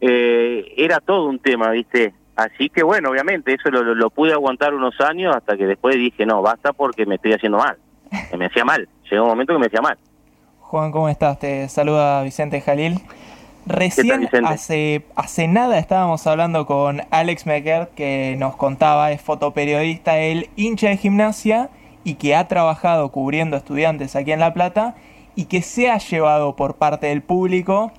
eh, 0.00 0.72
era 0.76 1.00
todo 1.00 1.28
un 1.28 1.38
tema, 1.38 1.70
¿viste? 1.70 2.14
Así 2.36 2.68
que 2.68 2.82
bueno, 2.82 3.10
obviamente 3.10 3.54
eso 3.54 3.70
lo, 3.70 4.10
pude 4.10 4.32
aguantar 4.32 4.74
unos 4.74 5.00
años 5.00 5.34
hasta 5.36 5.56
que 5.56 5.66
después 5.66 5.96
dije, 5.96 6.26
no, 6.26 6.42
basta 6.42 6.72
porque 6.72 7.06
me 7.06 7.16
estoy 7.16 7.32
haciendo 7.32 7.58
mal, 7.58 7.76
que 8.30 8.36
me 8.36 8.46
hacía 8.46 8.64
mal, 8.64 8.88
llegó 9.10 9.24
un 9.24 9.30
momento 9.30 9.52
que 9.52 9.58
me 9.60 9.66
hacía 9.66 9.80
mal. 9.80 9.98
Juan, 10.60 10.90
¿cómo 10.90 11.08
estás? 11.08 11.38
Te 11.38 11.68
saluda 11.68 12.22
Vicente 12.22 12.60
Jalil. 12.60 13.00
Recién 13.66 14.28
hace, 14.44 15.06
hace 15.16 15.48
nada 15.48 15.78
estábamos 15.78 16.26
hablando 16.26 16.66
con 16.66 17.02
Alex 17.10 17.46
Mecker 17.46 17.88
que 17.96 18.36
nos 18.38 18.56
contaba, 18.56 19.10
es 19.10 19.22
fotoperiodista, 19.22 20.18
el 20.18 20.50
hincha 20.56 20.88
de 20.88 20.98
gimnasia 20.98 21.70
y 22.04 22.14
que 22.14 22.36
ha 22.36 22.46
trabajado 22.46 23.10
cubriendo 23.10 23.56
estudiantes 23.56 24.14
aquí 24.14 24.32
en 24.32 24.40
La 24.40 24.54
Plata 24.54 24.94
y 25.34 25.46
que 25.46 25.62
se 25.62 25.90
ha 25.90 25.98
llevado 25.98 26.54
por 26.54 26.76
parte 26.76 27.08
del 27.08 27.22
público 27.22 27.92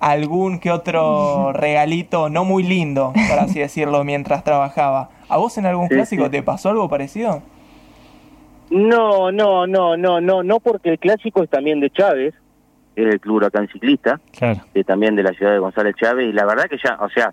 algún 0.00 0.58
que 0.58 0.70
otro 0.70 1.52
regalito 1.54 2.28
no 2.28 2.44
muy 2.44 2.64
lindo, 2.64 3.12
por 3.28 3.38
así 3.38 3.60
decirlo, 3.60 4.02
mientras 4.02 4.42
trabajaba. 4.42 5.10
¿A 5.28 5.36
vos 5.36 5.56
en 5.58 5.66
algún 5.66 5.88
clásico 5.88 6.28
te 6.28 6.42
pasó 6.42 6.70
algo 6.70 6.88
parecido? 6.88 7.42
No, 8.70 9.30
no, 9.30 9.66
no, 9.66 9.96
no, 9.96 10.20
no, 10.20 10.42
no 10.42 10.60
porque 10.60 10.90
el 10.90 10.98
clásico 10.98 11.42
es 11.42 11.50
también 11.50 11.78
de 11.80 11.90
Chávez, 11.90 12.34
es 12.96 13.06
el 13.06 13.20
Club 13.20 13.36
Huracán 13.36 13.68
Ciclista, 13.68 14.20
claro. 14.32 14.60
también 14.86 15.14
de 15.14 15.22
la 15.22 15.32
ciudad 15.32 15.52
de 15.52 15.58
González 15.58 15.94
Chávez, 15.96 16.28
y 16.28 16.32
la 16.32 16.44
verdad 16.46 16.64
que 16.68 16.78
ya, 16.82 16.96
o 17.00 17.08
sea, 17.10 17.32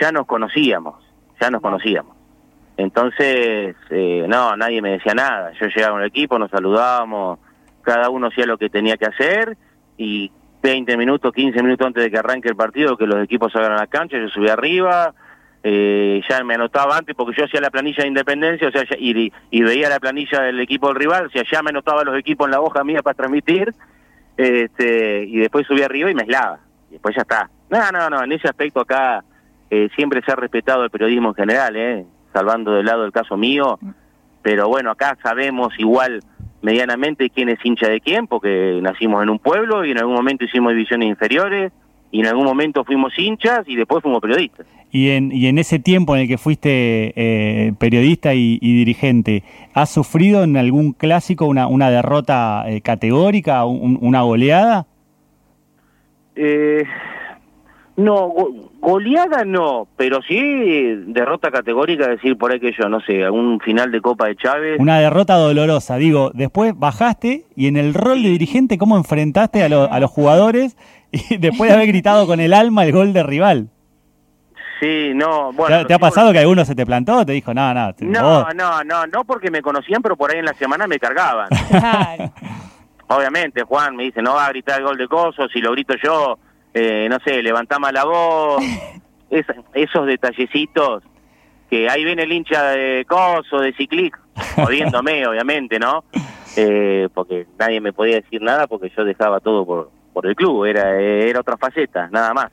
ya 0.00 0.12
nos 0.12 0.26
conocíamos, 0.26 0.94
ya 1.40 1.50
nos 1.50 1.60
conocíamos. 1.60 2.19
Entonces, 2.80 3.76
eh, 3.90 4.24
no, 4.26 4.56
nadie 4.56 4.80
me 4.80 4.92
decía 4.92 5.12
nada. 5.12 5.52
Yo 5.60 5.66
llegaba 5.66 5.92
con 5.92 6.00
el 6.00 6.08
equipo, 6.08 6.38
nos 6.38 6.50
saludábamos, 6.50 7.38
cada 7.82 8.08
uno 8.08 8.28
hacía 8.28 8.46
lo 8.46 8.56
que 8.56 8.70
tenía 8.70 8.96
que 8.96 9.04
hacer 9.04 9.56
y 9.98 10.32
20 10.62 10.96
minutos, 10.96 11.32
15 11.32 11.62
minutos 11.62 11.86
antes 11.86 12.02
de 12.02 12.10
que 12.10 12.18
arranque 12.18 12.48
el 12.48 12.56
partido, 12.56 12.96
que 12.96 13.06
los 13.06 13.22
equipos 13.22 13.52
salgan 13.52 13.72
a 13.72 13.76
la 13.76 13.86
cancha, 13.86 14.18
yo 14.18 14.28
subí 14.28 14.48
arriba, 14.48 15.12
eh, 15.62 16.22
ya 16.26 16.42
me 16.42 16.54
anotaba 16.54 16.96
antes 16.96 17.14
porque 17.14 17.36
yo 17.36 17.44
hacía 17.44 17.60
la 17.60 17.70
planilla 17.70 18.02
de 18.02 18.08
independencia, 18.08 18.68
o 18.68 18.70
sea, 18.70 18.84
y, 18.98 19.30
veía 19.62 19.90
la 19.90 20.00
planilla 20.00 20.40
del 20.40 20.60
equipo 20.60 20.88
del 20.88 20.96
rival, 20.96 21.26
o 21.26 21.30
sea, 21.30 21.42
ya 21.50 21.62
me 21.62 21.68
anotaba 21.70 22.02
los 22.02 22.18
equipos 22.18 22.46
en 22.46 22.52
la 22.52 22.62
hoja 22.62 22.82
mía 22.82 23.02
para 23.02 23.14
transmitir, 23.14 23.74
este, 24.38 25.24
y 25.24 25.36
después 25.36 25.66
subí 25.66 25.82
arriba 25.82 26.10
y 26.10 26.14
me 26.14 26.22
aislaba, 26.22 26.60
y 26.88 26.92
después 26.92 27.14
ya 27.14 27.22
está. 27.22 27.50
No, 27.68 27.90
no, 27.92 28.08
no, 28.08 28.24
en 28.24 28.32
ese 28.32 28.48
aspecto 28.48 28.80
acá 28.80 29.22
eh, 29.70 29.90
siempre 29.94 30.22
se 30.24 30.32
ha 30.32 30.36
respetado 30.36 30.84
el 30.84 30.90
periodismo 30.90 31.28
en 31.28 31.34
general, 31.34 31.76
eh, 31.76 32.06
salvando 32.32 32.72
de 32.72 32.82
lado 32.82 33.04
el 33.04 33.12
caso 33.12 33.36
mío, 33.36 33.78
pero 34.42 34.68
bueno, 34.68 34.90
acá 34.90 35.16
sabemos 35.22 35.72
igual 35.78 36.22
medianamente 36.62 37.30
quién 37.30 37.48
es 37.48 37.58
hincha 37.64 37.88
de 37.88 38.00
quién, 38.00 38.26
porque 38.26 38.78
nacimos 38.82 39.22
en 39.22 39.30
un 39.30 39.38
pueblo 39.38 39.84
y 39.84 39.90
en 39.90 39.98
algún 39.98 40.14
momento 40.14 40.44
hicimos 40.44 40.72
divisiones 40.72 41.08
inferiores 41.08 41.72
y 42.10 42.20
en 42.20 42.26
algún 42.26 42.44
momento 42.44 42.84
fuimos 42.84 43.16
hinchas 43.18 43.60
y 43.66 43.76
después 43.76 44.02
fuimos 44.02 44.20
periodistas. 44.20 44.66
Y 44.92 45.10
en, 45.10 45.30
y 45.30 45.46
en 45.46 45.58
ese 45.58 45.78
tiempo 45.78 46.16
en 46.16 46.22
el 46.22 46.28
que 46.28 46.36
fuiste 46.36 47.12
eh, 47.14 47.72
periodista 47.78 48.34
y, 48.34 48.58
dirigente, 48.58 49.44
¿has 49.72 49.90
sufrido 49.90 50.42
en 50.42 50.56
algún 50.56 50.92
clásico 50.92 51.46
una, 51.46 51.68
una 51.68 51.90
derrota 51.90 52.64
eh, 52.66 52.80
categórica, 52.80 53.64
una 53.64 54.22
goleada? 54.22 54.86
Eh, 56.34 56.84
no, 57.96 58.32
goleada 58.80 59.44
no, 59.44 59.86
pero 59.96 60.20
sí 60.22 60.94
derrota 61.06 61.50
categórica, 61.50 62.08
decir 62.08 62.38
por 62.38 62.52
ahí 62.52 62.60
que 62.60 62.72
yo, 62.72 62.88
no 62.88 63.00
sé, 63.00 63.24
algún 63.24 63.60
final 63.60 63.90
de 63.90 64.00
Copa 64.00 64.26
de 64.26 64.36
Chávez. 64.36 64.80
Una 64.80 64.98
derrota 64.98 65.34
dolorosa, 65.34 65.96
digo, 65.96 66.30
después 66.34 66.72
bajaste 66.76 67.44
y 67.56 67.66
en 67.66 67.76
el 67.76 67.94
rol 67.94 68.22
de 68.22 68.30
dirigente, 68.30 68.78
¿cómo 68.78 68.96
enfrentaste 68.96 69.62
a, 69.62 69.66
a 69.66 70.00
los 70.00 70.10
jugadores 70.10 70.76
y 71.12 71.36
después 71.36 71.70
de 71.70 71.76
haber 71.76 71.88
gritado 71.88 72.26
con 72.26 72.40
el 72.40 72.54
alma 72.54 72.84
el 72.84 72.92
gol 72.92 73.12
de 73.12 73.22
rival? 73.22 73.68
Sí, 74.80 75.12
no, 75.14 75.52
bueno. 75.52 75.86
¿Te, 75.86 75.92
ha 75.92 75.98
pasado 75.98 76.32
que 76.32 76.38
alguno 76.38 76.64
se 76.64 76.74
te 76.74 76.86
plantó? 76.86 77.26
Te 77.26 77.32
dijo, 77.32 77.52
no, 77.52 77.74
no. 77.74 77.92
No, 78.00 78.48
no, 78.54 78.82
no, 78.82 79.06
no 79.06 79.24
porque 79.24 79.50
me 79.50 79.60
conocían, 79.60 80.00
pero 80.00 80.16
por 80.16 80.32
ahí 80.32 80.38
en 80.38 80.46
la 80.46 80.54
semana 80.54 80.86
me 80.86 80.98
cargaban. 80.98 81.48
Obviamente, 83.08 83.62
Juan 83.62 83.94
me 83.94 84.04
dice, 84.04 84.22
no 84.22 84.34
va 84.34 84.46
a 84.46 84.50
gritar 84.50 84.78
el 84.78 84.86
gol 84.86 84.96
de 84.96 85.06
Coso, 85.06 85.48
si 85.48 85.60
lo 85.60 85.72
grito 85.72 85.94
yo 86.02 86.38
eh, 86.74 87.08
no 87.10 87.18
sé, 87.24 87.42
levantamos 87.42 87.92
la 87.92 88.04
voz, 88.04 88.62
esos 89.74 90.06
detallecitos 90.06 91.02
que 91.70 91.88
ahí 91.88 92.04
viene 92.04 92.24
el 92.24 92.32
hincha 92.32 92.70
de 92.70 93.04
Coso, 93.08 93.60
de 93.60 93.72
Ciclic, 93.72 94.18
jodiéndome, 94.56 95.26
obviamente, 95.28 95.78
¿no? 95.78 96.04
Eh, 96.56 97.08
porque 97.14 97.46
nadie 97.58 97.80
me 97.80 97.92
podía 97.92 98.16
decir 98.16 98.42
nada 98.42 98.66
porque 98.66 98.90
yo 98.96 99.04
dejaba 99.04 99.38
todo 99.38 99.64
por, 99.64 99.90
por 100.12 100.26
el 100.26 100.34
club, 100.34 100.64
era, 100.64 101.00
era 101.00 101.40
otra 101.40 101.56
faceta, 101.56 102.08
nada 102.10 102.34
más. 102.34 102.50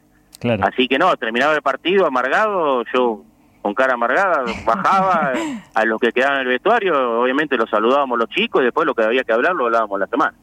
Así 0.61 0.87
que 0.87 0.99
no, 0.99 1.15
terminaba 1.17 1.55
el 1.55 1.63
partido 1.63 2.05
amargado, 2.05 2.83
yo 2.93 3.23
con 3.63 3.73
cara 3.73 3.95
amargada 3.95 4.45
bajaba 4.65 5.33
a 5.73 5.85
los 5.85 5.99
que 5.99 6.11
quedaban 6.11 6.41
en 6.41 6.41
el 6.43 6.47
vestuario, 6.49 7.21
obviamente 7.21 7.57
los 7.57 7.69
saludábamos 7.69 8.19
los 8.19 8.29
chicos 8.29 8.61
y 8.61 8.65
después 8.65 8.85
lo 8.85 8.93
que 8.93 9.03
había 9.03 9.23
que 9.23 9.33
hablar 9.33 9.55
lo 9.55 9.65
hablábamos 9.65 9.99
la 9.99 10.07
semana. 10.07 10.37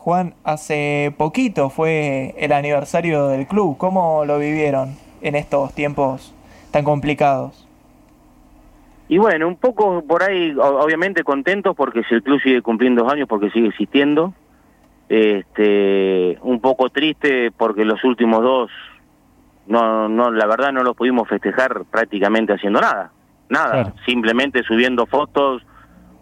Juan, 0.00 0.34
hace 0.44 1.12
poquito 1.18 1.70
fue 1.70 2.32
el 2.38 2.52
aniversario 2.52 3.26
del 3.26 3.48
club. 3.48 3.76
¿Cómo 3.78 4.24
lo 4.24 4.38
vivieron 4.38 4.96
en 5.22 5.34
estos 5.34 5.74
tiempos 5.74 6.32
tan 6.70 6.84
complicados? 6.84 7.66
Y 9.08 9.18
bueno, 9.18 9.48
un 9.48 9.56
poco 9.56 10.04
por 10.06 10.22
ahí, 10.22 10.54
obviamente 10.56 11.24
contentos 11.24 11.74
porque 11.74 12.04
si 12.04 12.14
el 12.14 12.22
club 12.22 12.40
sigue 12.40 12.62
cumpliendo 12.62 13.02
dos 13.02 13.12
años, 13.12 13.26
porque 13.28 13.50
sigue 13.50 13.68
existiendo. 13.68 14.32
Este, 15.08 16.38
un 16.42 16.60
poco 16.60 16.90
triste 16.90 17.50
porque 17.50 17.84
los 17.84 18.02
últimos 18.04 18.42
dos, 18.42 18.70
no, 19.66 20.08
no, 20.08 20.30
la 20.30 20.46
verdad 20.46 20.72
no 20.72 20.84
los 20.84 20.94
pudimos 20.94 21.28
festejar 21.28 21.84
prácticamente 21.90 22.52
haciendo 22.52 22.80
nada, 22.80 23.10
nada, 23.48 23.94
simplemente 24.06 24.62
subiendo 24.62 25.06
fotos 25.06 25.62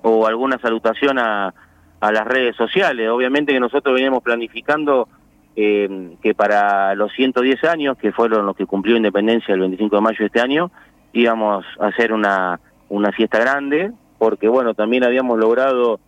o 0.03 0.27
alguna 0.27 0.59
salutación 0.59 1.19
a, 1.19 1.53
a 2.01 2.13
las 2.13 2.27
redes 2.27 2.57
sociales. 2.57 3.09
Obviamente 3.09 3.53
que 3.53 3.61
nosotros 3.61 3.95
veníamos 3.95 4.23
planificando 4.23 5.09
eh, 5.55 6.17
que 6.23 6.35
para 6.35 6.95
los 6.95 7.13
110 7.13 7.65
años, 7.65 7.97
que 7.97 8.13
fueron 8.13 8.47
los 8.47 8.57
que 8.57 8.67
cumplió 8.67 8.97
Independencia 8.97 9.55
el 9.55 9.61
25 9.61 9.97
de 9.97 10.03
mayo 10.03 10.19
de 10.19 10.27
este 10.27 10.41
año, 10.41 10.71
íbamos 11.13 11.65
a 11.81 11.87
hacer 11.87 12.13
una, 12.13 12.61
una 12.89 13.13
fiesta 13.13 13.39
grande, 13.39 13.93
porque 14.19 14.49
bueno, 14.49 14.75
también 14.75 15.05
habíamos 15.05 15.39
logrado 15.39 15.99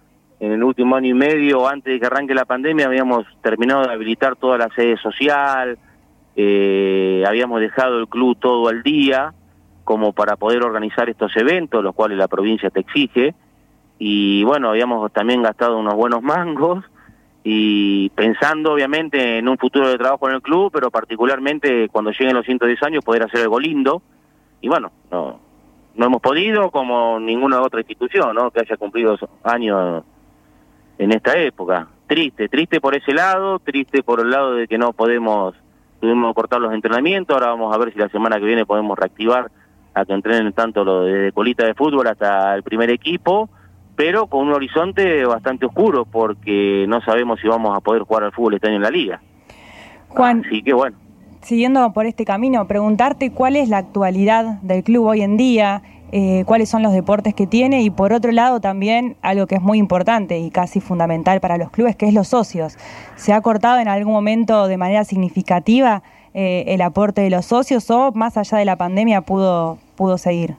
en 0.40 0.52
el 0.52 0.62
último 0.62 0.96
año 0.96 1.08
y 1.08 1.14
medio, 1.14 1.66
antes 1.66 1.92
de 1.92 1.98
que 1.98 2.06
arranque 2.06 2.34
la 2.34 2.44
pandemia, 2.44 2.86
habíamos 2.86 3.26
terminado 3.42 3.82
de 3.82 3.92
habilitar 3.92 4.36
toda 4.36 4.56
la 4.58 4.68
sede 4.74 4.96
social, 4.98 5.78
eh, 6.36 7.24
habíamos 7.26 7.60
dejado 7.60 7.98
el 7.98 8.06
club 8.06 8.38
todo 8.38 8.68
al 8.68 8.82
día, 8.82 9.32
como 9.82 10.12
para 10.12 10.36
poder 10.36 10.62
organizar 10.62 11.08
estos 11.08 11.34
eventos, 11.36 11.82
los 11.82 11.94
cuales 11.94 12.18
la 12.18 12.28
provincia 12.28 12.70
te 12.70 12.80
exige, 12.80 13.34
y 13.98 14.44
bueno, 14.44 14.70
habíamos 14.70 15.12
también 15.12 15.42
gastado 15.42 15.78
unos 15.78 15.94
buenos 15.94 16.22
mangos 16.22 16.84
y 17.42 18.10
pensando 18.10 18.72
obviamente 18.72 19.38
en 19.38 19.48
un 19.48 19.58
futuro 19.58 19.88
de 19.88 19.98
trabajo 19.98 20.28
en 20.28 20.36
el 20.36 20.42
club, 20.42 20.70
pero 20.72 20.90
particularmente 20.90 21.88
cuando 21.88 22.10
lleguen 22.12 22.36
los 22.36 22.46
110 22.46 22.82
años 22.82 23.04
poder 23.04 23.24
hacer 23.24 23.40
algo 23.42 23.58
lindo 23.58 24.02
y 24.60 24.68
bueno, 24.68 24.92
no, 25.10 25.40
no 25.94 26.06
hemos 26.06 26.20
podido 26.20 26.70
como 26.70 27.18
ninguna 27.18 27.60
otra 27.60 27.80
institución, 27.80 28.34
¿no? 28.34 28.50
Que 28.50 28.60
haya 28.60 28.76
cumplido 28.76 29.18
años 29.42 30.04
en 30.98 31.12
esta 31.12 31.36
época. 31.38 31.88
Triste, 32.06 32.48
triste 32.48 32.80
por 32.80 32.94
ese 32.94 33.12
lado, 33.12 33.58
triste 33.58 34.02
por 34.02 34.20
el 34.20 34.30
lado 34.30 34.54
de 34.54 34.68
que 34.68 34.78
no 34.78 34.92
podemos, 34.92 35.54
tuvimos 36.00 36.34
cortar 36.34 36.60
los 36.60 36.72
entrenamientos, 36.72 37.34
ahora 37.34 37.48
vamos 37.48 37.74
a 37.74 37.78
ver 37.78 37.92
si 37.92 37.98
la 37.98 38.08
semana 38.08 38.38
que 38.38 38.46
viene 38.46 38.64
podemos 38.64 38.96
reactivar 38.98 39.50
a 39.94 40.04
que 40.04 40.12
entrenen 40.12 40.52
tanto 40.52 40.84
lo 40.84 41.02
de 41.02 41.32
colita 41.32 41.66
de 41.66 41.74
fútbol 41.74 42.06
hasta 42.06 42.54
el 42.54 42.62
primer 42.62 42.90
equipo 42.90 43.48
pero 43.98 44.28
con 44.28 44.46
un 44.46 44.52
horizonte 44.52 45.24
bastante 45.24 45.66
oscuro 45.66 46.04
porque 46.04 46.86
no 46.86 47.00
sabemos 47.00 47.40
si 47.40 47.48
vamos 47.48 47.76
a 47.76 47.80
poder 47.80 48.02
jugar 48.02 48.22
al 48.22 48.32
fútbol 48.32 48.54
este 48.54 48.68
año 48.68 48.76
en 48.76 48.82
la 48.82 48.90
liga. 48.90 49.20
Juan, 50.06 50.44
Así 50.46 50.62
que 50.62 50.72
bueno. 50.72 50.96
Siguiendo 51.42 51.92
por 51.92 52.06
este 52.06 52.24
camino, 52.24 52.64
preguntarte 52.68 53.32
cuál 53.32 53.56
es 53.56 53.68
la 53.68 53.78
actualidad 53.78 54.60
del 54.62 54.84
club 54.84 55.06
hoy 55.06 55.22
en 55.22 55.36
día, 55.36 55.82
eh, 56.12 56.44
cuáles 56.46 56.68
son 56.68 56.84
los 56.84 56.92
deportes 56.92 57.34
que 57.34 57.48
tiene 57.48 57.82
y 57.82 57.90
por 57.90 58.12
otro 58.12 58.30
lado 58.30 58.60
también 58.60 59.16
algo 59.20 59.48
que 59.48 59.56
es 59.56 59.62
muy 59.62 59.78
importante 59.78 60.38
y 60.38 60.52
casi 60.52 60.80
fundamental 60.80 61.40
para 61.40 61.58
los 61.58 61.72
clubes, 61.72 61.96
que 61.96 62.06
es 62.06 62.14
los 62.14 62.28
socios. 62.28 62.78
¿Se 63.16 63.32
ha 63.32 63.40
cortado 63.40 63.80
en 63.80 63.88
algún 63.88 64.12
momento 64.12 64.68
de 64.68 64.76
manera 64.76 65.02
significativa 65.02 66.04
eh, 66.34 66.66
el 66.68 66.82
aporte 66.82 67.22
de 67.22 67.30
los 67.30 67.46
socios 67.46 67.90
o 67.90 68.12
más 68.12 68.36
allá 68.36 68.58
de 68.58 68.64
la 68.64 68.76
pandemia 68.76 69.22
pudo, 69.22 69.78
pudo 69.96 70.18
seguir? 70.18 70.54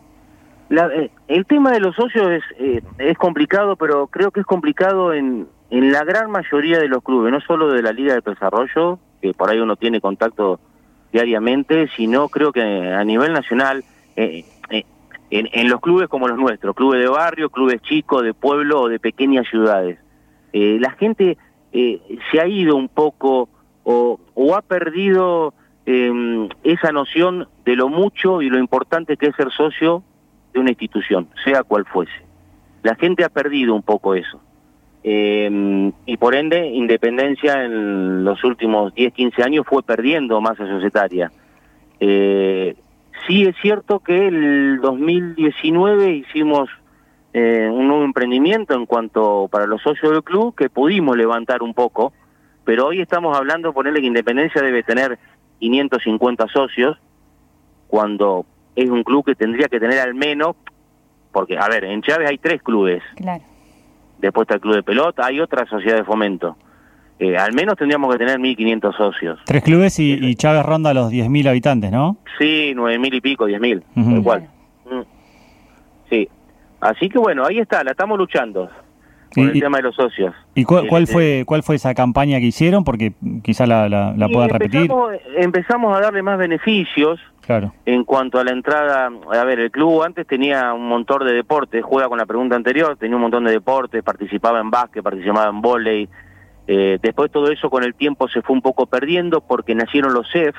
Eh, 0.69 1.09
el 1.27 1.45
tema 1.45 1.71
de 1.71 1.79
los 1.79 1.95
socios 1.95 2.29
es, 2.29 2.43
eh, 2.59 2.81
es 2.99 3.17
complicado, 3.17 3.75
pero 3.75 4.07
creo 4.07 4.31
que 4.31 4.41
es 4.41 4.45
complicado 4.45 5.13
en, 5.13 5.47
en 5.71 5.91
la 5.91 6.03
gran 6.03 6.29
mayoría 6.29 6.77
de 6.77 6.87
los 6.87 7.03
clubes, 7.03 7.31
no 7.31 7.41
solo 7.41 7.71
de 7.71 7.81
la 7.81 7.91
Liga 7.91 8.13
de 8.13 8.21
Desarrollo, 8.21 8.99
que 9.21 9.33
por 9.33 9.49
ahí 9.49 9.59
uno 9.59 9.75
tiene 9.75 9.99
contacto 9.99 10.59
diariamente, 11.11 11.89
sino 11.95 12.29
creo 12.29 12.51
que 12.51 12.61
a 12.61 13.03
nivel 13.03 13.33
nacional, 13.33 13.83
eh, 14.15 14.45
en, 15.31 15.49
en, 15.51 15.69
los 15.69 15.81
clubes 15.81 16.07
como 16.07 16.27
los 16.27 16.37
nuestros, 16.37 16.75
clubes 16.75 17.01
de 17.01 17.09
barrio, 17.09 17.49
clubes 17.49 17.81
chicos, 17.81 18.23
de 18.23 18.33
pueblo 18.33 18.81
o 18.81 18.89
de 18.89 18.99
pequeñas 18.99 19.47
ciudades. 19.47 19.99
la 20.51 20.91
gente 20.91 21.37
se 21.71 22.41
ha 22.41 22.47
ido 22.47 22.75
un 22.75 22.89
poco 22.89 23.47
o, 23.83 24.19
o 24.33 24.55
ha 24.55 24.61
perdido 24.63 25.53
esa 25.85 26.91
noción 26.91 27.47
de 27.63 27.75
lo 27.75 27.89
mucho 27.89 28.41
y 28.41 28.49
lo 28.49 28.57
importante 28.57 29.17
que 29.17 29.27
es 29.27 29.35
ser 29.35 29.51
socio 29.51 30.03
de 30.53 30.59
una 30.59 30.69
institución, 30.69 31.27
sea 31.43 31.63
cual 31.63 31.85
fuese. 31.85 32.11
La 32.83 32.95
gente 32.95 33.23
ha 33.23 33.29
perdido 33.29 33.75
un 33.75 33.83
poco 33.83 34.15
eso. 34.15 34.39
Eh, 35.03 35.91
y 36.05 36.17
por 36.17 36.35
ende, 36.35 36.67
Independencia 36.67 37.63
en 37.63 38.23
los 38.23 38.43
últimos 38.43 38.93
10, 38.93 39.13
15 39.13 39.43
años 39.43 39.65
fue 39.67 39.83
perdiendo 39.83 40.41
masa 40.41 40.67
societaria. 40.67 41.31
Eh, 41.99 42.75
sí 43.27 43.43
es 43.43 43.55
cierto 43.61 43.99
que 43.99 44.27
el 44.27 44.79
2019 44.81 46.11
hicimos 46.11 46.69
eh, 47.33 47.69
un 47.71 47.87
nuevo 47.87 48.03
emprendimiento 48.03 48.73
en 48.73 48.85
cuanto 48.85 49.47
para 49.51 49.67
los 49.67 49.81
socios 49.81 50.11
del 50.11 50.23
club 50.23 50.55
que 50.55 50.69
pudimos 50.69 51.15
levantar 51.15 51.61
un 51.61 51.73
poco, 51.73 52.13
pero 52.65 52.87
hoy 52.87 53.01
estamos 53.01 53.37
hablando, 53.37 53.73
ponerle 53.73 54.01
que 54.01 54.07
Independencia 54.07 54.61
debe 54.61 54.83
tener 54.83 55.19
550 55.59 56.47
socios, 56.47 56.97
cuando 57.87 58.45
es 58.83 58.89
un 58.89 59.03
club 59.03 59.25
que 59.25 59.35
tendría 59.35 59.67
que 59.67 59.79
tener 59.79 59.99
al 59.99 60.13
menos, 60.15 60.55
porque, 61.31 61.57
a 61.57 61.67
ver, 61.67 61.83
en 61.85 62.01
Chávez 62.01 62.29
hay 62.29 62.37
tres 62.37 62.61
clubes. 62.61 63.01
Claro. 63.15 63.43
Después 64.19 64.43
está 64.45 64.55
el 64.55 64.61
club 64.61 64.75
de 64.75 64.83
pelota, 64.83 65.25
hay 65.25 65.39
otra 65.39 65.65
sociedad 65.65 65.97
de 65.97 66.03
fomento. 66.03 66.57
Eh, 67.19 67.35
al 67.37 67.53
menos 67.53 67.75
tendríamos 67.75 68.11
que 68.13 68.17
tener 68.19 68.37
1.500 68.39 68.95
socios. 68.95 69.39
Tres 69.45 69.61
clubes 69.63 69.99
y, 69.99 70.13
y 70.13 70.35
Chávez 70.35 70.65
ronda 70.65 70.93
los 70.93 71.11
10.000 71.11 71.49
habitantes, 71.49 71.91
¿no? 71.91 72.17
Sí, 72.37 72.73
9.000 72.75 73.13
y 73.15 73.21
pico, 73.21 73.45
10.000, 73.47 73.83
Ujú. 73.97 74.11
igual. 74.15 74.49
Mm. 74.89 75.01
Sí. 76.09 76.29
Así 76.79 77.09
que 77.09 77.19
bueno, 77.19 77.45
ahí 77.45 77.59
está, 77.59 77.83
la 77.83 77.91
estamos 77.91 78.17
luchando 78.17 78.69
con 79.35 79.43
Y- 79.43 79.47
el 79.47 79.59
tema 79.59 79.77
de 79.77 79.83
los 79.83 79.95
socios. 79.95 80.33
¿Y 80.55 80.63
cuál, 80.63 80.87
cuál 80.87 81.03
Este, 81.03 81.13
fue 81.13 81.43
cuál 81.45 81.61
fue 81.63 81.75
esa 81.75 81.93
campaña 81.93 82.39
que 82.39 82.45
hicieron? 82.45 82.83
Porque 82.85 83.13
quizá 83.43 83.67
la, 83.67 83.89
la, 83.89 84.13
la 84.15 84.27
puedan 84.29 84.49
repetir. 84.49 84.81
empezamos, 84.83 85.11
empezamos 85.37 85.97
a 85.97 86.01
darle 86.01 86.23
más 86.23 86.37
beneficios 86.37 87.19
Claro. 87.49 87.73
en 87.87 88.03
cuanto 88.03 88.39
a 88.39 88.43
la 88.43 88.51
entrada. 88.51 89.09
A 89.31 89.43
ver, 89.43 89.59
el 89.59 89.71
club 89.71 90.03
antes 90.03 90.27
tenía 90.27 90.71
un 90.71 90.87
montón 90.87 91.25
de 91.25 91.33
deportes, 91.33 91.83
juega 91.83 92.07
con 92.07 92.19
la 92.19 92.27
pregunta 92.27 92.55
anterior, 92.55 92.95
tenía 92.95 93.15
un 93.15 93.23
montón 93.23 93.43
de 93.45 93.51
deportes, 93.51 94.03
participaba 94.03 94.59
en 94.59 94.69
básquet, 94.69 95.01
participaba 95.01 95.49
en 95.49 95.59
vóley. 95.59 96.07
Eh, 96.67 96.99
después 97.01 97.31
todo 97.31 97.49
eso 97.51 97.71
con 97.71 97.83
el 97.83 97.95
tiempo 97.95 98.27
se 98.27 98.43
fue 98.43 98.55
un 98.55 98.61
poco 98.61 98.85
perdiendo 98.85 99.41
porque 99.41 99.73
nacieron 99.73 100.13
los 100.13 100.29
CEF 100.31 100.55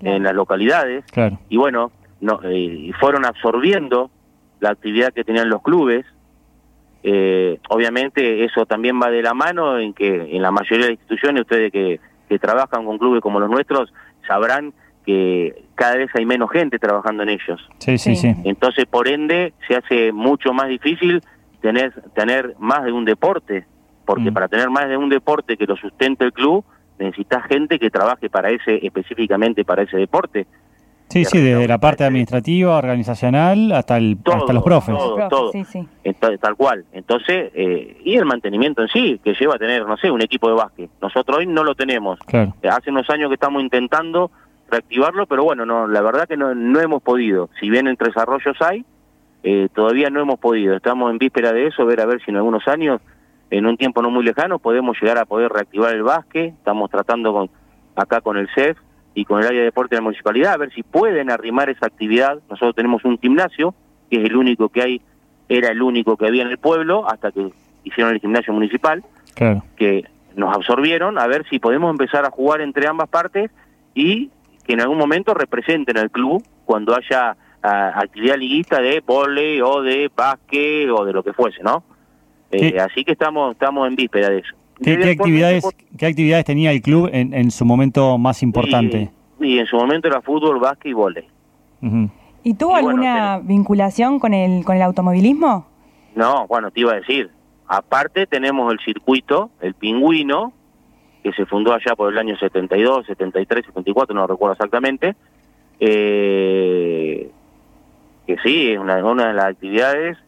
Claro. 0.00 0.16
en 0.16 0.22
las 0.24 0.34
localidades 0.34 1.04
Claro. 1.12 1.38
y 1.48 1.56
bueno, 1.56 1.92
no, 2.20 2.40
eh, 2.42 2.56
y 2.58 2.92
fueron 2.94 3.24
absorbiendo 3.24 4.10
la 4.58 4.70
actividad 4.70 5.12
que 5.12 5.22
tenían 5.22 5.48
los 5.48 5.62
clubes. 5.62 6.04
Eh, 7.04 7.60
obviamente 7.68 8.44
eso 8.44 8.66
también 8.66 9.00
va 9.00 9.08
de 9.08 9.22
la 9.22 9.34
mano 9.34 9.78
en 9.78 9.94
que 9.94 10.34
en 10.36 10.42
la 10.42 10.50
mayoría 10.50 10.86
de 10.86 10.92
las 10.94 10.98
instituciones, 11.00 11.42
ustedes 11.42 11.70
que, 11.70 12.00
que 12.28 12.38
trabajan 12.40 12.84
con 12.84 12.98
clubes 12.98 13.20
como 13.22 13.38
los 13.38 13.48
nuestros, 13.48 13.92
sabrán 14.26 14.72
que 15.06 15.64
cada 15.74 15.96
vez 15.96 16.10
hay 16.14 16.26
menos 16.26 16.50
gente 16.50 16.78
trabajando 16.78 17.22
en 17.22 17.30
ellos. 17.30 17.60
Sí, 17.78 17.98
sí, 17.98 18.16
sí. 18.16 18.34
Entonces, 18.44 18.84
por 18.86 19.08
ende, 19.08 19.52
se 19.66 19.76
hace 19.76 20.12
mucho 20.12 20.52
más 20.52 20.68
difícil 20.68 21.22
tener, 21.60 21.92
tener 22.14 22.54
más 22.58 22.84
de 22.84 22.92
un 22.92 23.04
deporte, 23.04 23.64
porque 24.04 24.30
Mm. 24.30 24.34
para 24.34 24.48
tener 24.48 24.70
más 24.70 24.88
de 24.88 24.96
un 24.96 25.08
deporte 25.08 25.56
que 25.56 25.66
lo 25.66 25.76
sustente 25.76 26.24
el 26.24 26.32
club, 26.32 26.64
necesitas 26.98 27.44
gente 27.46 27.78
que 27.78 27.90
trabaje 27.90 28.28
para 28.28 28.50
ese, 28.50 28.84
específicamente 28.86 29.64
para 29.64 29.82
ese 29.82 29.96
deporte. 29.96 30.46
Sí, 31.08 31.24
sí, 31.24 31.38
desde 31.40 31.66
la 31.66 31.78
parte 31.78 32.04
administrativa, 32.04 32.76
organizacional, 32.76 33.72
hasta 33.72 33.96
el 33.96 34.16
Todo, 34.22 34.36
hasta 34.36 34.52
los 34.52 34.62
profes. 34.62 34.94
todo. 34.94 35.28
Todo. 35.28 35.50
Sí, 35.52 35.64
sí. 35.64 35.84
Ent- 36.04 36.38
tal 36.38 36.54
cual. 36.54 36.84
Entonces, 36.92 37.50
eh, 37.54 37.96
y 38.04 38.14
el 38.16 38.24
mantenimiento 38.26 38.82
en 38.82 38.88
sí, 38.88 39.20
que 39.24 39.34
lleva 39.34 39.56
a 39.56 39.58
tener, 39.58 39.84
no 39.86 39.96
sé, 39.96 40.08
un 40.08 40.22
equipo 40.22 40.48
de 40.48 40.54
básquet. 40.54 40.88
Nosotros 41.02 41.38
hoy 41.38 41.46
no 41.48 41.64
lo 41.64 41.74
tenemos. 41.74 42.18
Claro. 42.26 42.54
Eh, 42.62 42.68
Hace 42.68 42.90
unos 42.90 43.10
años 43.10 43.28
que 43.28 43.34
estamos 43.34 43.60
intentando 43.60 44.30
reactivarlo, 44.70 45.26
pero 45.26 45.44
bueno, 45.44 45.66
no, 45.66 45.86
la 45.86 46.00
verdad 46.00 46.28
que 46.28 46.36
no, 46.36 46.54
no 46.54 46.80
hemos 46.80 47.02
podido. 47.02 47.50
Si 47.60 47.68
bien 47.70 47.86
entre 47.88 48.08
desarrollos 48.08 48.56
hay, 48.60 48.84
eh, 49.42 49.68
todavía 49.74 50.10
no 50.10 50.20
hemos 50.20 50.38
podido. 50.38 50.76
Estamos 50.76 51.10
en 51.10 51.18
víspera 51.18 51.52
de 51.52 51.66
eso, 51.66 51.84
ver 51.86 52.00
a 52.00 52.06
ver 52.06 52.22
si 52.24 52.30
en 52.30 52.36
algunos 52.36 52.66
años, 52.68 53.00
en 53.50 53.66
un 53.66 53.76
tiempo 53.76 54.02
no 54.02 54.10
muy 54.10 54.24
lejano, 54.24 54.58
podemos 54.58 54.96
llegar 55.00 55.18
a 55.18 55.24
poder 55.24 55.50
reactivar 55.50 55.94
el 55.94 56.02
básquet. 56.02 56.54
Estamos 56.54 56.90
tratando 56.90 57.32
con 57.32 57.50
acá 57.96 58.20
con 58.20 58.36
el 58.36 58.48
CEF 58.54 58.78
y 59.14 59.24
con 59.24 59.40
el 59.40 59.46
área 59.46 59.58
de 59.58 59.64
deporte 59.66 59.94
de 59.96 60.00
la 60.00 60.04
municipalidad, 60.04 60.52
a 60.52 60.56
ver 60.58 60.72
si 60.72 60.82
pueden 60.82 61.30
arrimar 61.30 61.68
esa 61.68 61.86
actividad. 61.86 62.38
Nosotros 62.48 62.76
tenemos 62.76 63.04
un 63.04 63.18
gimnasio, 63.18 63.74
que 64.08 64.18
es 64.18 64.24
el 64.24 64.36
único 64.36 64.68
que 64.68 64.82
hay, 64.82 65.02
era 65.48 65.70
el 65.70 65.82
único 65.82 66.16
que 66.16 66.26
había 66.26 66.42
en 66.42 66.48
el 66.48 66.58
pueblo, 66.58 67.08
hasta 67.10 67.32
que 67.32 67.50
hicieron 67.82 68.12
el 68.14 68.20
gimnasio 68.20 68.52
municipal 68.52 69.02
Claro. 69.34 69.64
que 69.76 70.04
nos 70.36 70.54
absorbieron, 70.54 71.18
a 71.18 71.26
ver 71.26 71.44
si 71.50 71.58
podemos 71.58 71.90
empezar 71.90 72.24
a 72.24 72.30
jugar 72.30 72.60
entre 72.60 72.86
ambas 72.86 73.08
partes 73.08 73.50
y 73.94 74.30
que 74.70 74.74
en 74.74 74.80
algún 74.82 74.98
momento 74.98 75.34
representen 75.34 75.98
al 75.98 76.12
club 76.12 76.40
cuando 76.64 76.94
haya 76.94 77.36
ah, 77.60 77.92
actividad 77.96 78.36
liguista 78.36 78.80
de 78.80 79.00
vóley 79.04 79.60
o 79.60 79.82
de 79.82 80.08
básquet 80.14 80.88
o 80.90 81.04
de 81.04 81.12
lo 81.12 81.24
que 81.24 81.32
fuese, 81.32 81.60
¿no? 81.64 81.82
Eh, 82.52 82.72
¿Qué- 82.72 82.80
así 82.80 83.04
que 83.04 83.10
estamos 83.12 83.50
estamos 83.52 83.88
en 83.88 83.96
víspera 83.96 84.28
de 84.30 84.38
eso. 84.38 84.54
¿Qué, 84.80 84.92
actividades 84.92 85.62
por- 85.64 85.74
qué 85.74 86.06
actividades 86.06 86.44
tenía 86.44 86.70
el 86.70 86.80
club 86.82 87.10
en, 87.12 87.34
en 87.34 87.50
su 87.50 87.64
momento 87.64 88.16
más 88.16 88.44
importante? 88.44 89.10
Y, 89.40 89.54
y 89.54 89.58
en 89.58 89.66
su 89.66 89.76
momento 89.76 90.06
era 90.06 90.22
fútbol, 90.22 90.60
básquet 90.60 90.90
y 90.90 90.92
vóley. 90.94 91.24
Ujú. 91.82 92.08
¿Y 92.44 92.54
tuvo 92.54 92.78
Y 92.78 92.82
bueno, 92.82 92.88
alguna 93.02 93.38
vinculación 93.42 94.20
con 94.20 94.34
el, 94.34 94.64
con 94.64 94.76
el 94.76 94.82
automovilismo? 94.82 95.66
No, 96.14 96.46
bueno, 96.46 96.70
te 96.70 96.80
iba 96.80 96.92
a 96.92 96.96
decir. 96.96 97.28
Aparte 97.66 98.26
tenemos 98.28 98.72
el 98.72 98.78
circuito, 98.84 99.50
el 99.60 99.74
pingüino, 99.74 100.52
que 101.22 101.32
se 101.32 101.46
fundó 101.46 101.72
allá 101.72 101.94
por 101.96 102.12
el 102.12 102.18
año 102.18 102.36
72, 102.36 103.06
73, 103.06 103.66
74, 103.66 104.14
no 104.14 104.26
recuerdo 104.26 104.54
exactamente. 104.54 105.14
Eh, 105.78 107.30
que 108.26 108.36
sí, 108.42 108.72
es 108.72 108.78
una, 108.78 108.96
de 108.96 109.34
las 109.34 109.46
actividades 109.46 110.18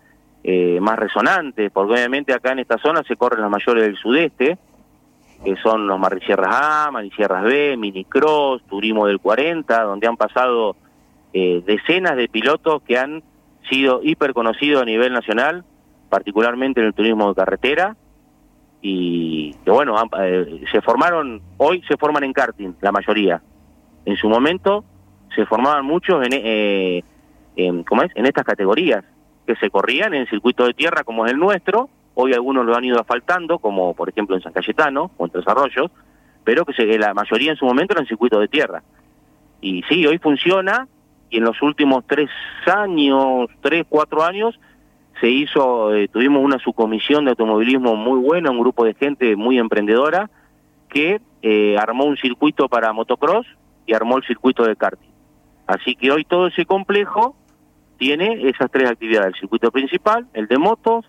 eh, 0.45 0.79
más 0.81 0.99
resonantes, 0.99 1.71
porque 1.71 1.95
obviamente 1.95 2.33
acá 2.33 2.53
en 2.53 2.61
esta 2.61 2.79
zona 2.79 3.03
se 3.05 3.17
corren 3.17 3.43
las 3.43 3.51
mayores 3.51 3.85
del 3.85 3.97
sudeste, 3.97 4.59
que 5.45 5.57
son 5.57 5.87
los 5.87 5.99
Maricierras 5.99 6.51
A, 6.53 6.91
Maricierras 6.91 7.45
B, 7.45 7.77
Minicross, 7.77 8.63
Turismo 8.65 9.07
del 9.07 9.19
40, 9.19 9.83
donde 9.83 10.07
han 10.07 10.17
pasado 10.17 10.77
eh, 11.33 11.63
decenas 11.67 12.17
de 12.17 12.29
pilotos 12.29 12.83
que 12.83 12.99
han 12.99 13.23
sido 13.69 14.01
hiper 14.03 14.35
conocidos 14.35 14.83
a 14.83 14.87
nivel 14.87 15.13
nacional, 15.13 15.65
particularmente 16.09 16.81
en 16.81 16.87
el 16.87 16.95
turismo 16.95 17.29
de 17.29 17.35
carretera, 17.35 17.97
y 18.85 19.55
que 19.65 19.71
bueno, 19.71 19.95
eh, 20.21 20.65
se 20.71 20.81
formaron, 20.83 21.41
hoy 21.57 21.83
se 21.89 21.97
forman 21.97 22.25
en 22.25 22.33
karting, 22.33 22.73
la 22.81 22.91
mayoría. 22.93 23.41
En 24.05 24.17
su 24.17 24.29
momento 24.29 24.85
se 25.35 25.47
formaban 25.47 25.85
muchos 25.87 26.27
en, 26.27 26.33
eh, 26.35 27.05
en, 27.57 27.85
¿cómo 27.85 28.03
es? 28.03 28.11
en 28.17 28.27
estas 28.27 28.45
categorías, 28.45 29.05
que 29.47 29.55
se 29.57 29.71
corrían 29.71 30.15
en 30.15 30.27
circuito 30.27 30.67
de 30.67 30.75
tierra 30.75 31.05
como 31.05 31.25
es 31.27 31.33
el 31.33 31.39
nuestro, 31.39 31.89
hoy 32.15 32.33
algunos 32.35 32.67
lo 32.67 32.77
han 32.77 32.85
ido 32.85 33.01
asfaltando, 33.01 33.59
como 33.61 33.95
por 33.95 34.09
ejemplo 34.09 34.35
en 34.37 34.43
San 34.43 34.53
Cayetano 34.53 35.13
o 35.17 35.25
en 35.27 35.31
Tres 35.31 35.47
Arroyos, 35.47 35.91
pero 36.45 36.65
que 36.65 36.73
se- 36.75 36.99
la 36.99 37.15
mayoría 37.15 37.53
en 37.53 37.57
su 37.57 37.65
momento 37.65 37.95
eran 37.95 38.07
circuitos 38.07 38.41
de 38.41 38.49
tierra. 38.49 38.83
Y 39.61 39.83
sí, 39.89 40.05
hoy 40.07 40.19
funciona, 40.19 40.89
y 41.31 41.39
en 41.39 41.45
los 41.45 41.63
últimos 41.63 42.05
tres 42.07 42.29
años, 42.67 43.47
tres, 43.61 43.87
cuatro 43.89 44.25
años, 44.25 44.59
se 45.23 45.31
hizo, 45.31 45.95
eh, 45.95 46.09
tuvimos 46.09 46.43
una 46.43 46.59
subcomisión 46.59 47.25
de 47.25 47.31
automovilismo 47.31 47.95
muy 47.95 48.19
buena, 48.19 48.51
un 48.51 48.59
grupo 48.59 48.85
de 48.85 48.95
gente 48.95 49.37
muy 49.37 49.57
emprendedora, 49.57 50.29
que 50.89 51.21
eh, 51.43 51.77
armó 51.79 52.07
un 52.07 52.17
circuito 52.17 52.69
para 52.69 52.93
motocross 52.93 53.47
y 53.87 53.95
armó 53.95 54.17
el 54.17 54.25
circuito 54.25 54.65
de 54.65 54.75
karting. 54.75 55.13
Así 55.69 55.95
que 55.95 56.11
hoy 56.11 56.25
todo 56.25 56.49
ese 56.49 56.67
complejo 56.67 57.37
tiene 57.99 58.49
esas 58.49 58.69
tres 58.69 58.91
actividades, 58.91 59.35
el 59.35 59.41
circuito 59.41 59.71
principal, 59.71 60.27
el 60.35 60.49
de 60.49 60.59
motos 60.59 61.07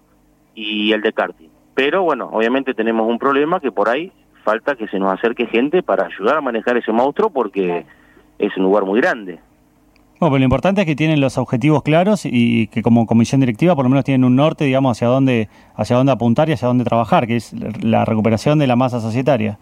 y 0.54 0.94
el 0.94 1.02
de 1.02 1.12
karting. 1.12 1.50
Pero 1.74 2.04
bueno, 2.04 2.30
obviamente 2.32 2.76
tenemos 2.76 3.10
un 3.10 3.18
problema 3.18 3.60
que 3.60 3.72
por 3.72 3.90
ahí 3.90 4.12
falta 4.44 4.76
que 4.76 4.88
se 4.90 5.00
nos 5.00 5.12
acerque 5.12 5.48
gente 5.48 5.82
para 5.82 6.06
ayudar 6.06 6.38
a 6.38 6.42
manejar 6.42 6.78
ese 6.78 6.92
monstruo 6.92 7.32
porque 7.32 7.84
es 8.38 8.56
un 8.58 8.64
lugar 8.64 8.86
muy 8.86 9.02
grande. 9.02 9.40
Bueno, 10.24 10.36
pero 10.36 10.40
lo 10.40 10.46
importante 10.46 10.80
es 10.80 10.88
que 10.88 10.96
tienen 10.96 11.20
los 11.20 11.38
objetivos 11.38 11.84
claros 11.84 12.22
y 12.24 12.68
que 12.68 12.82
como 12.82 13.06
comisión 13.06 13.42
directiva 13.42 13.76
por 13.76 13.84
lo 13.84 13.90
menos 13.90 14.06
tienen 14.06 14.24
un 14.24 14.38
norte, 14.38 14.64
digamos, 14.64 14.98
hacia 14.98 15.10
dónde, 15.10 15.50
hacia 15.76 15.98
dónde 15.98 16.14
apuntar 16.14 16.48
y 16.48 16.54
hacia 16.54 16.70
dónde 16.70 16.86
trabajar, 16.86 17.28
que 17.28 17.36
es 17.36 17.54
la 17.84 18.06
recuperación 18.06 18.58
de 18.58 18.66
la 18.66 18.78
masa 18.78 19.02
societaria. 19.02 19.60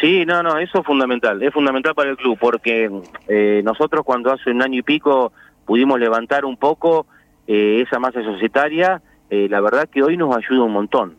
Sí, 0.00 0.24
no, 0.24 0.44
no, 0.44 0.58
eso 0.58 0.78
es 0.78 0.86
fundamental, 0.86 1.42
es 1.42 1.52
fundamental 1.52 1.96
para 1.96 2.10
el 2.10 2.16
club, 2.16 2.38
porque 2.40 2.88
eh, 3.26 3.62
nosotros 3.64 4.04
cuando 4.04 4.32
hace 4.32 4.52
un 4.52 4.62
año 4.62 4.78
y 4.78 4.82
pico 4.82 5.32
pudimos 5.64 5.98
levantar 5.98 6.44
un 6.44 6.56
poco 6.56 7.06
eh, 7.48 7.84
esa 7.84 7.98
masa 7.98 8.22
societaria, 8.22 9.02
eh, 9.28 9.48
la 9.50 9.60
verdad 9.60 9.88
que 9.88 10.04
hoy 10.04 10.16
nos 10.16 10.36
ayuda 10.36 10.62
un 10.62 10.72
montón, 10.72 11.16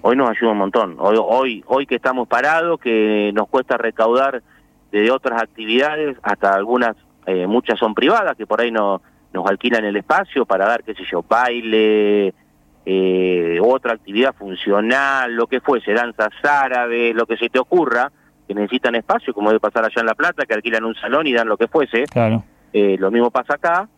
hoy 0.00 0.16
nos 0.16 0.30
ayuda 0.30 0.52
un 0.52 0.58
montón, 0.58 0.96
hoy, 1.00 1.18
hoy, 1.20 1.64
hoy 1.66 1.84
que 1.84 1.96
estamos 1.96 2.26
parados, 2.28 2.80
que 2.80 3.30
nos 3.34 3.46
cuesta 3.46 3.76
recaudar 3.76 4.42
de 4.90 5.10
otras 5.10 5.42
actividades, 5.42 6.16
hasta 6.22 6.54
algunas, 6.54 6.96
eh, 7.30 7.46
muchas 7.46 7.78
son 7.78 7.94
privadas, 7.94 8.36
que 8.36 8.46
por 8.46 8.60
ahí 8.60 8.70
no, 8.70 9.00
nos 9.32 9.46
alquilan 9.46 9.84
el 9.84 9.96
espacio 9.96 10.44
para 10.44 10.66
dar, 10.66 10.82
qué 10.82 10.94
sé 10.94 11.02
yo, 11.10 11.24
baile, 11.28 12.34
eh, 12.84 13.58
otra 13.62 13.92
actividad 13.92 14.34
funcional, 14.34 15.34
lo 15.34 15.46
que 15.46 15.60
fuese, 15.60 15.92
danzas 15.92 16.32
árabes, 16.42 17.14
lo 17.14 17.26
que 17.26 17.36
se 17.36 17.48
te 17.48 17.58
ocurra, 17.58 18.10
que 18.48 18.54
necesitan 18.54 18.94
espacio, 18.96 19.32
como 19.32 19.50
debe 19.50 19.60
pasar 19.60 19.84
allá 19.84 20.00
en 20.00 20.06
La 20.06 20.14
Plata, 20.14 20.44
que 20.46 20.54
alquilan 20.54 20.84
un 20.84 20.94
salón 20.96 21.26
y 21.26 21.32
dan 21.32 21.48
lo 21.48 21.56
que 21.56 21.68
fuese, 21.68 22.04
Claro. 22.04 22.42
eh, 22.72 22.96
lo 22.98 23.10
mismo 23.10 23.30
pasa 23.30 23.54
acá, 23.54 23.88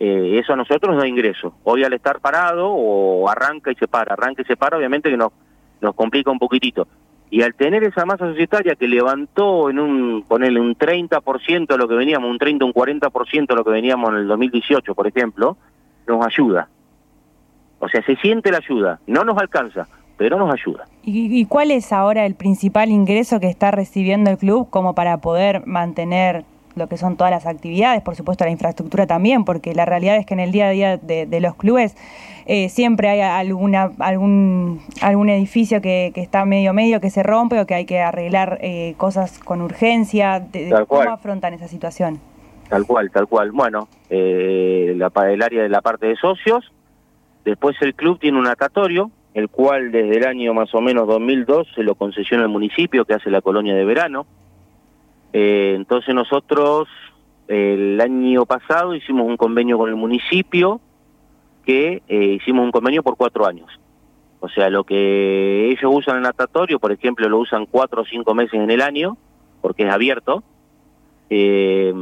eh, 0.00 0.38
eso 0.40 0.52
a 0.52 0.56
nosotros 0.56 0.94
nos 0.94 1.02
da 1.02 1.08
ingreso. 1.08 1.54
Hoy 1.64 1.84
al 1.84 1.92
estar 1.92 2.20
parado, 2.20 2.68
o 2.70 3.28
arranca 3.28 3.70
y 3.70 3.74
se 3.74 3.88
para, 3.88 4.14
arranca 4.14 4.42
y 4.42 4.44
se 4.44 4.56
para, 4.56 4.76
obviamente 4.78 5.10
que 5.10 5.16
nos, 5.16 5.32
nos 5.80 5.94
complica 5.94 6.30
un 6.30 6.38
poquitito. 6.38 6.86
Y 7.30 7.42
al 7.42 7.54
tener 7.54 7.84
esa 7.84 8.06
masa 8.06 8.26
societaria 8.26 8.74
que 8.74 8.88
levantó 8.88 9.68
en 9.68 9.78
un, 9.78 10.24
ponerle 10.26 10.60
un 10.60 10.74
30% 10.76 11.66
de 11.66 11.76
lo 11.76 11.86
que 11.86 11.94
veníamos, 11.94 12.30
un 12.30 12.38
30, 12.38 12.64
un 12.64 12.72
40% 12.72 13.46
de 13.46 13.54
lo 13.54 13.64
que 13.64 13.70
veníamos 13.70 14.10
en 14.10 14.16
el 14.16 14.28
2018, 14.28 14.94
por 14.94 15.06
ejemplo, 15.06 15.56
nos 16.06 16.24
ayuda. 16.26 16.68
O 17.80 17.88
sea, 17.88 18.02
se 18.02 18.16
siente 18.16 18.50
la 18.50 18.58
ayuda, 18.58 19.00
no 19.06 19.24
nos 19.24 19.38
alcanza, 19.38 19.86
pero 20.16 20.38
nos 20.38 20.52
ayuda. 20.52 20.86
¿Y, 21.02 21.44
cuál 21.46 21.70
es 21.70 21.92
ahora 21.92 22.26
el 22.26 22.34
principal 22.34 22.90
ingreso 22.90 23.40
que 23.40 23.48
está 23.48 23.70
recibiendo 23.70 24.30
el 24.30 24.38
club 24.38 24.68
como 24.68 24.94
para 24.94 25.18
poder 25.18 25.66
mantener 25.66 26.44
lo 26.78 26.88
que 26.88 26.96
son 26.96 27.16
todas 27.16 27.30
las 27.30 27.46
actividades, 27.46 28.02
por 28.02 28.16
supuesto 28.16 28.44
la 28.44 28.50
infraestructura 28.50 29.06
también, 29.06 29.44
porque 29.44 29.74
la 29.74 29.84
realidad 29.84 30.16
es 30.16 30.26
que 30.26 30.34
en 30.34 30.40
el 30.40 30.52
día 30.52 30.68
a 30.68 30.70
día 30.70 30.96
de, 30.96 31.40
los 31.40 31.54
clubes 31.54 31.96
eh, 32.46 32.68
siempre 32.68 33.08
hay 33.08 33.20
alguna, 33.20 33.92
algún, 33.98 34.80
algún 35.02 35.28
edificio 35.28 35.82
que, 35.82 36.12
está 36.14 36.44
medio 36.44 36.72
medio 36.72 37.00
que 37.00 37.10
se 37.10 37.22
rompe 37.22 37.60
o 37.60 37.66
que 37.66 37.74
hay 37.74 37.84
que 37.84 38.00
arreglar 38.00 38.58
eh, 38.62 38.94
cosas 38.96 39.38
con 39.38 39.60
urgencia. 39.60 40.46
¿Cómo 40.86 41.10
afrontan 41.10 41.54
esa 41.54 41.68
situación? 41.68 42.20
Tal 42.68 42.86
cual, 42.86 43.10
tal 43.10 43.26
cual. 43.26 43.52
Bueno, 43.52 43.88
eh, 44.10 44.94
la, 44.96 45.10
el 45.30 45.42
área 45.42 45.62
de 45.62 45.68
la 45.68 45.80
parte 45.80 46.06
de 46.06 46.16
socios, 46.16 46.72
después 47.44 47.76
el 47.80 47.94
club 47.94 48.18
tiene 48.18 48.38
un 48.38 48.44
natatorio, 48.44 49.10
el 49.34 49.48
cual 49.48 49.90
desde 49.90 50.18
el 50.18 50.26
año 50.26 50.52
más 50.52 50.74
o 50.74 50.80
menos 50.80 51.06
2002 51.06 51.68
se 51.74 51.82
lo 51.82 51.94
concesiona 51.94 52.44
al 52.44 52.50
municipio 52.50 53.04
que 53.04 53.14
hace 53.14 53.30
la 53.30 53.40
colonia 53.40 53.74
de 53.74 53.84
verano. 53.84 54.26
Eh, 55.32 55.74
entonces 55.76 56.14
nosotros 56.14 56.88
el 57.48 58.00
año 58.00 58.44
pasado 58.46 58.94
hicimos 58.94 59.26
un 59.26 59.36
convenio 59.36 59.78
con 59.78 59.88
el 59.88 59.96
municipio 59.96 60.80
que 61.64 62.02
eh, 62.08 62.38
hicimos 62.40 62.64
un 62.64 62.70
convenio 62.70 63.02
por 63.02 63.16
cuatro 63.16 63.46
años. 63.46 63.68
O 64.40 64.48
sea, 64.48 64.70
lo 64.70 64.84
que 64.84 65.70
ellos 65.70 65.90
usan 65.92 66.16
en 66.16 66.22
natatorio, 66.22 66.78
por 66.78 66.92
ejemplo, 66.92 67.28
lo 67.28 67.38
usan 67.38 67.66
cuatro 67.66 68.02
o 68.02 68.04
cinco 68.04 68.34
meses 68.34 68.54
en 68.54 68.70
el 68.70 68.80
año, 68.80 69.16
porque 69.60 69.84
es 69.84 69.92
abierto. 69.92 70.44
Eh, 71.28 71.92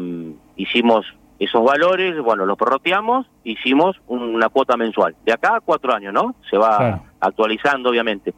hicimos 0.56 1.06
esos 1.38 1.64
valores, 1.64 2.18
bueno, 2.20 2.46
los 2.46 2.56
prorroteamos, 2.56 3.26
hicimos 3.44 3.96
una 4.06 4.48
cuota 4.48 4.76
mensual. 4.76 5.16
De 5.24 5.32
acá 5.32 5.56
a 5.56 5.60
cuatro 5.60 5.94
años, 5.94 6.12
¿no? 6.12 6.34
Se 6.50 6.56
va 6.56 7.02
actualizando, 7.20 7.90
obviamente. 7.90 8.34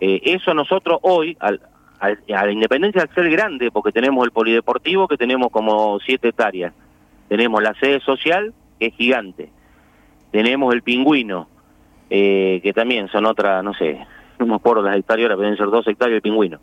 Eh, 0.00 0.20
eso 0.24 0.52
nosotros 0.54 0.98
hoy, 1.02 1.36
al, 1.40 1.60
a 2.00 2.46
la 2.46 2.52
independencia 2.52 3.04
de 3.04 3.14
ser 3.14 3.30
grande, 3.30 3.70
porque 3.70 3.92
tenemos 3.92 4.24
el 4.24 4.30
polideportivo 4.30 5.08
que 5.08 5.16
tenemos 5.16 5.50
como 5.50 5.98
siete 6.00 6.28
hectáreas, 6.28 6.72
tenemos 7.28 7.62
la 7.62 7.74
sede 7.74 8.00
social 8.00 8.52
que 8.78 8.86
es 8.86 8.94
gigante, 8.94 9.50
tenemos 10.30 10.74
el 10.74 10.82
pingüino, 10.82 11.48
eh, 12.10 12.60
que 12.62 12.72
también 12.72 13.08
son 13.08 13.26
otra, 13.26 13.62
no 13.62 13.74
sé, 13.74 13.98
no 14.38 14.46
me 14.46 14.54
acuerdo 14.54 14.82
las 14.82 14.96
hectáreas, 14.96 15.30
ahora 15.30 15.36
pueden 15.36 15.56
ser 15.56 15.66
dos 15.66 15.86
hectáreas 15.88 16.16
el 16.16 16.22
pingüino. 16.22 16.60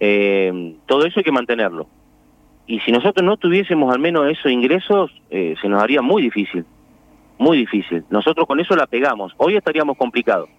Eh, 0.00 0.76
todo 0.86 1.04
eso 1.04 1.20
hay 1.20 1.24
que 1.24 1.32
mantenerlo. 1.32 1.88
Y 2.66 2.80
si 2.80 2.92
nosotros 2.92 3.24
no 3.24 3.38
tuviésemos 3.38 3.92
al 3.92 3.98
menos 3.98 4.30
esos 4.30 4.52
ingresos, 4.52 5.10
eh, 5.30 5.54
se 5.60 5.68
nos 5.68 5.82
haría 5.82 6.02
muy 6.02 6.22
difícil, 6.22 6.66
muy 7.38 7.56
difícil. 7.56 8.04
Nosotros 8.10 8.46
con 8.46 8.60
eso 8.60 8.76
la 8.76 8.86
pegamos. 8.86 9.32
Hoy 9.38 9.56
estaríamos 9.56 9.96
complicados. 9.96 10.50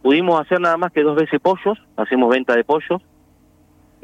Pudimos 0.00 0.40
hacer 0.40 0.60
nada 0.60 0.76
más 0.76 0.92
que 0.92 1.02
dos 1.02 1.16
veces 1.16 1.40
pollos, 1.40 1.78
hacemos 1.96 2.30
venta 2.30 2.54
de 2.54 2.62
pollos, 2.62 3.02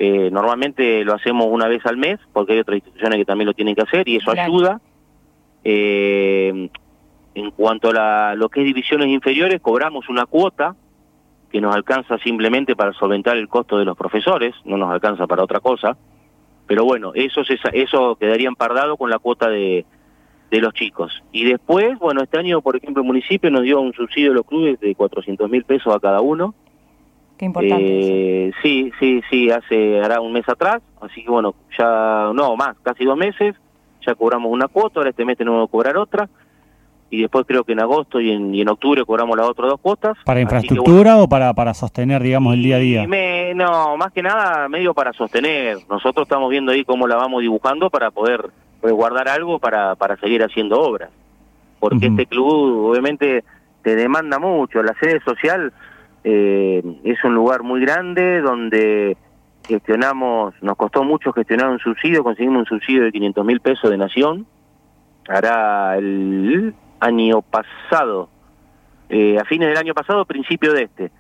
eh, 0.03 0.31
normalmente 0.31 1.05
lo 1.05 1.13
hacemos 1.13 1.47
una 1.51 1.69
vez 1.69 1.85
al 1.85 1.99
mes, 1.99 2.19
porque 2.33 2.55
hay 2.55 2.61
otras 2.61 2.77
instituciones 2.77 3.19
que 3.19 3.27
también 3.27 3.47
lo 3.47 3.53
tienen 3.53 3.75
que 3.75 3.83
hacer 3.83 4.09
y 4.09 4.17
eso 4.17 4.31
ayuda. 4.31 4.81
Eh, 5.63 6.71
en 7.35 7.51
cuanto 7.51 7.91
a 7.95 8.35
lo 8.35 8.49
que 8.49 8.61
es 8.61 8.67
divisiones 8.67 9.09
inferiores, 9.09 9.61
cobramos 9.61 10.09
una 10.09 10.25
cuota 10.25 10.75
que 11.53 11.61
nos 11.61 11.77
alcanza 11.77 12.17
simplemente 12.17 12.75
para 12.75 12.95
solventar 12.95 13.37
el 13.37 13.47
costo 13.47 13.77
de 13.77 13.85
los 13.85 13.95
profesores, 13.95 14.55
no 14.65 14.79
nos 14.79 14.91
alcanza 14.91 15.27
para 15.27 15.45
otra 15.45 15.61
cosa. 15.61 15.99
Pero 16.67 16.87
bueno, 16.87 17.13
eso, 17.15 17.43
eso 17.75 18.17
quedaría 18.17 18.49
empardado 18.49 18.97
con 18.97 19.11
la 19.11 19.19
cuota 19.19 19.51
de, 19.51 19.85
de 20.51 20.61
los 20.61 20.73
chicos. 20.73 21.23
Y 21.31 21.45
después, 21.45 21.99
bueno, 21.99 22.23
este 22.23 22.39
año, 22.39 22.63
por 22.63 22.75
ejemplo, 22.75 23.03
el 23.03 23.07
municipio 23.07 23.51
nos 23.51 23.65
dio 23.65 23.79
un 23.83 23.93
subsidio 23.93 24.31
a 24.31 24.35
los 24.35 24.47
clubes 24.47 24.81
de 24.81 24.95
400 24.95 25.51
mil 25.51 25.65
pesos 25.65 25.95
a 25.95 26.01
cada 26.01 26.23
uno 26.23 26.55
importante. 27.47 28.49
Eh, 28.49 28.53
sí, 28.63 28.93
sí, 28.99 29.23
sí, 29.31 29.51
hace, 29.51 30.01
hará 30.01 30.21
un 30.21 30.33
mes 30.33 30.49
atrás, 30.49 30.83
así 31.01 31.23
que 31.23 31.31
bueno, 31.31 31.55
ya, 31.79 32.31
no, 32.35 32.57
más, 32.57 32.77
casi 32.83 33.05
dos 33.05 33.17
meses, 33.17 33.55
ya 34.07 34.15
cobramos 34.15 34.51
una 34.53 34.69
cuota, 34.69 35.01
ahora 35.01 35.11
este 35.11 35.25
mes 35.25 35.37
tenemos 35.37 35.67
que 35.67 35.73
cobrar 35.73 35.97
otra, 35.97 36.29
y 37.11 37.23
después 37.23 37.45
creo 37.47 37.65
que 37.65 37.73
en 37.73 37.81
agosto 37.81 38.21
y 38.21 38.31
en, 38.31 38.55
y 38.55 38.61
en 38.61 38.69
octubre 38.69 39.05
cobramos 39.05 39.37
las 39.37 39.49
otras 39.49 39.71
dos 39.71 39.81
cuotas. 39.81 40.17
¿Para 40.25 40.41
infraestructura 40.41 41.17
o 41.19 41.29
para, 41.29 41.53
para 41.55 41.75
sostener, 41.75 42.23
digamos, 42.23 42.55
el 42.55 42.63
día 42.63 42.77
a 42.77 42.79
día? 42.79 43.07
no, 43.55 43.97
más 43.97 44.13
que 44.13 44.23
nada 44.23 44.69
medio 44.69 44.95
para 44.95 45.13
sostener. 45.13 45.79
Nosotros 45.89 46.25
estamos 46.25 46.49
viendo 46.51 46.71
ahí 46.71 46.85
cómo 46.85 47.09
la 47.09 47.17
vamos 47.17 47.43
dibujando 47.43 47.91
para 47.91 48.13
poder 48.13 48.51
resguardar 48.81 49.29
algo 49.29 49.59
para, 49.59 49.97
para 49.97 50.17
seguir 50.19 50.43
haciendo 50.45 50.81
obras. 50.81 51.11
Porque 51.81 52.07
este 52.07 52.27
club 52.27 52.91
obviamente 52.91 53.43
te 53.83 53.97
demanda 53.97 54.39
mucho, 54.39 54.83
la 54.83 54.95
sede 55.01 55.21
social 55.25 55.73
eh, 56.25 56.83
es 57.05 57.23
un 57.25 57.35
lugar 57.35 57.63
muy 57.63 57.81
grande 57.81 58.41
donde 58.41 59.17
gestionamos, 59.67 60.55
nos 60.63 60.77
costó 60.77 61.05
mucho 61.05 61.33
gestionar 61.33 61.71
un 61.71 61.79
subsidio, 61.79 62.25
conseguimos 62.25 62.61
un 62.61 62.67
subsidio 62.67 63.05
de 63.05 63.13
500 63.13 63.45
mil 63.45 63.61
pesos 63.61 63.91
de 63.91 63.97
Nación, 63.97 64.47
hará 65.29 65.97
el 65.97 66.75
año 66.99 67.43
pasado, 67.43 68.29
eh, 69.09 69.39
a 69.39 69.45
fines 69.45 69.69
del 69.69 69.79
año 69.79 69.95
pasado, 69.95 70.25
principio 70.25 70.73
de 70.73 70.83
este, 70.83 71.11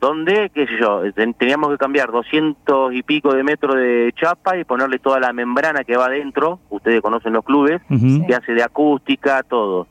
donde, 0.00 0.50
qué 0.50 0.66
sé 0.66 0.72
yo, 0.80 1.02
teníamos 1.38 1.70
que 1.70 1.78
cambiar 1.78 2.10
200 2.10 2.92
y 2.94 3.02
pico 3.02 3.32
de 3.34 3.42
metros 3.42 3.76
de 3.76 4.12
chapa 4.16 4.56
y 4.56 4.64
ponerle 4.64 4.98
toda 4.98 5.20
la 5.20 5.32
membrana 5.32 5.84
que 5.84 5.96
va 5.96 6.06
adentro, 6.06 6.60
ustedes 6.70 7.00
conocen 7.00 7.32
los 7.32 7.44
clubes, 7.44 7.80
que 8.26 8.34
hace 8.34 8.52
de 8.52 8.62
acústica, 8.62 9.42
todo. 9.42 9.86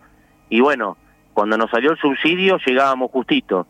Y 0.50 0.62
bueno, 0.62 0.98
cuando 1.34 1.58
nos 1.58 1.72
salió 1.72 1.92
el 1.92 1.98
subsidio 1.98 2.58
llegábamos 2.58 3.10
justito 3.10 3.66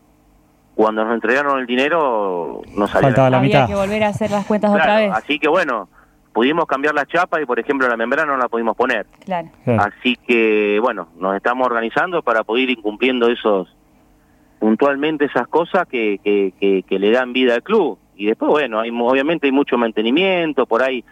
cuando 0.74 1.04
nos 1.04 1.14
entregaron 1.14 1.58
el 1.60 1.66
dinero 1.66 2.62
nos 2.76 2.90
salió 2.90 3.10
la, 3.10 3.38
Había 3.38 3.66
que 3.66 3.74
volver 3.74 4.04
a 4.04 4.08
hacer 4.08 4.30
las 4.30 4.46
cuentas 4.46 4.70
otra 4.70 4.96
vez. 4.96 5.12
Así 5.12 5.38
que 5.38 5.48
bueno, 5.48 5.88
pudimos 6.32 6.66
cambiar 6.66 6.94
la 6.94 7.06
chapa 7.06 7.40
y 7.40 7.46
por 7.46 7.58
ejemplo 7.58 7.88
la 7.88 7.96
membrana 7.96 8.32
no 8.32 8.38
la 8.38 8.48
pudimos 8.48 8.76
poner. 8.76 9.06
Claro. 9.24 9.48
Así 9.78 10.16
que 10.16 10.78
bueno, 10.80 11.08
nos 11.18 11.36
estamos 11.36 11.66
organizando 11.66 12.22
para 12.22 12.44
poder 12.44 12.64
ir 12.64 12.78
incumpliendo 12.78 13.28
esos 13.28 13.68
puntualmente 14.58 15.26
esas 15.26 15.46
cosas 15.48 15.86
que, 15.86 16.18
que, 16.24 16.84
que, 16.88 16.98
le 16.98 17.10
dan 17.10 17.32
vida 17.32 17.54
al 17.54 17.62
club. 17.62 17.98
Y 18.16 18.26
después, 18.26 18.50
bueno, 18.50 18.80
hay, 18.80 18.90
obviamente 18.90 19.46
hay 19.46 19.52
mucho 19.52 19.76
mantenimiento, 19.76 20.64
por 20.64 20.82
ahí 20.82 21.04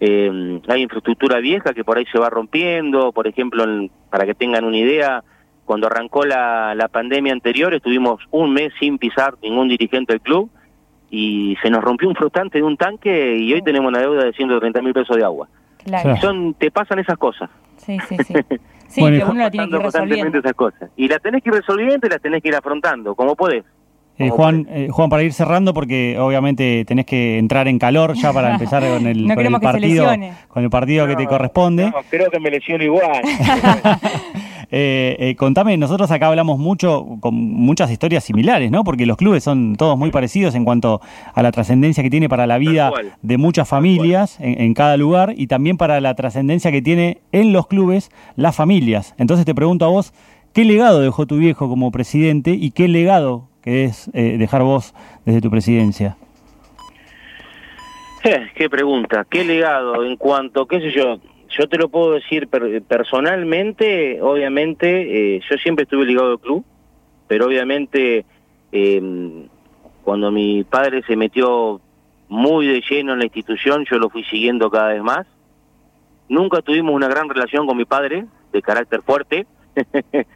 eh, 0.00 0.60
hay 0.68 0.82
infraestructura 0.82 1.38
vieja 1.40 1.72
que 1.72 1.84
por 1.84 1.98
ahí 1.98 2.06
se 2.10 2.18
va 2.18 2.30
rompiendo, 2.30 3.12
por 3.12 3.26
ejemplo, 3.26 3.64
para 4.10 4.24
que 4.26 4.34
tengan 4.34 4.64
una 4.64 4.78
idea, 4.78 5.22
cuando 5.64 5.86
arrancó 5.86 6.24
la, 6.24 6.74
la 6.74 6.88
pandemia 6.88 7.32
anterior 7.32 7.74
estuvimos 7.74 8.20
un 8.30 8.52
mes 8.52 8.72
sin 8.78 8.98
pisar 8.98 9.34
ningún 9.42 9.68
dirigente 9.68 10.12
del 10.12 10.20
club 10.20 10.50
y 11.10 11.56
se 11.62 11.70
nos 11.70 11.82
rompió 11.82 12.08
un 12.08 12.14
flotante 12.14 12.58
de 12.58 12.64
un 12.64 12.76
tanque 12.76 13.36
y 13.36 13.52
hoy 13.52 13.62
tenemos 13.62 13.88
una 13.88 14.00
deuda 14.00 14.24
de 14.24 14.32
130 14.32 14.82
mil 14.82 14.92
pesos 14.92 15.16
de 15.16 15.24
agua. 15.24 15.48
Claro. 15.84 16.16
Son, 16.16 16.54
te 16.54 16.70
pasan 16.70 16.98
esas 16.98 17.18
cosas. 17.18 17.50
Sí, 17.76 17.98
sí, 18.08 18.16
sí. 18.24 18.34
Sí, 18.86 19.00
que 19.00 19.24
uno 19.24 19.34
la 19.34 19.50
tiene 19.50 19.68
que 19.68 19.76
ir 19.76 19.82
resolviendo. 19.82 20.38
Esas 20.38 20.52
cosas. 20.52 20.90
Y 20.96 21.08
las 21.08 21.20
tenés 21.20 21.42
que 21.42 21.48
ir 21.48 21.56
resolviendo 21.56 22.06
y 22.06 22.10
las 22.10 22.20
tenés 22.20 22.40
que 22.40 22.48
ir 22.50 22.54
afrontando, 22.54 23.16
como 23.16 23.34
podés. 23.34 23.64
Eh, 24.18 24.28
Juan, 24.28 24.68
eh, 24.70 24.88
Juan, 24.90 25.10
para 25.10 25.24
ir 25.24 25.32
cerrando, 25.32 25.74
porque 25.74 26.16
obviamente 26.16 26.84
tenés 26.84 27.04
que 27.04 27.38
entrar 27.38 27.66
en 27.66 27.80
calor 27.80 28.14
ya 28.14 28.32
para 28.32 28.52
empezar 28.52 28.84
con 28.86 29.06
el, 29.08 29.26
con 29.34 29.46
el 29.46 29.60
partido, 29.60 30.06
con 30.46 30.62
el 30.62 30.70
partido 30.70 31.08
que 31.08 31.16
te 31.16 31.26
corresponde. 31.26 31.86
No, 31.86 31.96
creo 32.08 32.30
que 32.30 32.38
me 32.38 32.50
lesiono 32.50 32.84
igual. 32.84 33.22
Eh, 34.76 35.14
eh, 35.20 35.36
contame, 35.36 35.76
nosotros 35.76 36.10
acá 36.10 36.26
hablamos 36.26 36.58
mucho, 36.58 37.06
con 37.20 37.32
muchas 37.36 37.92
historias 37.92 38.24
similares, 38.24 38.72
¿no? 38.72 38.82
Porque 38.82 39.06
los 39.06 39.16
clubes 39.16 39.44
son 39.44 39.76
todos 39.76 39.96
muy 39.96 40.10
parecidos 40.10 40.56
en 40.56 40.64
cuanto 40.64 41.00
a 41.32 41.42
la 41.44 41.52
trascendencia 41.52 42.02
que 42.02 42.10
tiene 42.10 42.28
para 42.28 42.48
la 42.48 42.58
vida 42.58 42.90
de 43.22 43.38
muchas 43.38 43.68
familias 43.68 44.36
en, 44.40 44.74
cada 44.74 44.96
lugar 44.96 45.32
y 45.36 45.46
también 45.46 45.76
para 45.76 46.00
la 46.00 46.16
trascendencia 46.16 46.72
que 46.72 46.82
tiene 46.82 47.18
en 47.30 47.52
los 47.52 47.68
clubes 47.68 48.10
las 48.34 48.56
familias. 48.56 49.14
Entonces 49.16 49.46
te 49.46 49.54
pregunto 49.54 49.84
a 49.84 49.90
vos, 49.90 50.12
¿qué 50.52 50.64
legado 50.64 51.00
dejó 51.00 51.24
tu 51.24 51.36
viejo 51.36 51.68
como 51.68 51.92
presidente 51.92 52.50
y 52.50 52.72
qué 52.72 52.88
legado 52.88 53.46
que 53.62 53.84
es 53.84 54.10
eh, 54.12 54.38
dejar 54.38 54.64
vos 54.64 54.92
desde 55.24 55.40
tu 55.40 55.52
presidencia? 55.52 56.16
qué 58.56 58.68
pregunta, 58.68 59.24
qué 59.30 59.44
legado 59.44 60.04
en 60.04 60.16
cuanto, 60.16 60.66
qué 60.66 60.80
sé 60.80 60.90
yo, 60.90 61.20
yo 61.56 61.68
te 61.68 61.78
lo 61.78 61.88
puedo 61.88 62.12
decir 62.12 62.48
personalmente, 62.48 64.20
obviamente, 64.20 65.36
eh, 65.36 65.40
yo 65.48 65.56
siempre 65.58 65.84
estuve 65.84 66.04
ligado 66.04 66.32
al 66.32 66.40
club, 66.40 66.64
pero 67.28 67.46
obviamente 67.46 68.24
em, 68.72 69.46
cuando 70.02 70.30
mi 70.30 70.64
padre 70.64 71.02
se 71.06 71.16
metió 71.16 71.80
muy 72.28 72.66
de 72.66 72.82
lleno 72.88 73.12
en 73.12 73.20
la 73.20 73.24
institución, 73.24 73.84
yo 73.90 73.98
lo 73.98 74.10
fui 74.10 74.24
siguiendo 74.24 74.70
cada 74.70 74.88
vez 74.88 75.02
más. 75.02 75.26
Nunca 76.28 76.62
tuvimos 76.62 76.94
una 76.94 77.08
gran 77.08 77.28
relación 77.28 77.66
con 77.66 77.76
mi 77.76 77.84
padre, 77.84 78.26
de 78.52 78.62
carácter 78.62 79.02
fuerte. 79.02 79.46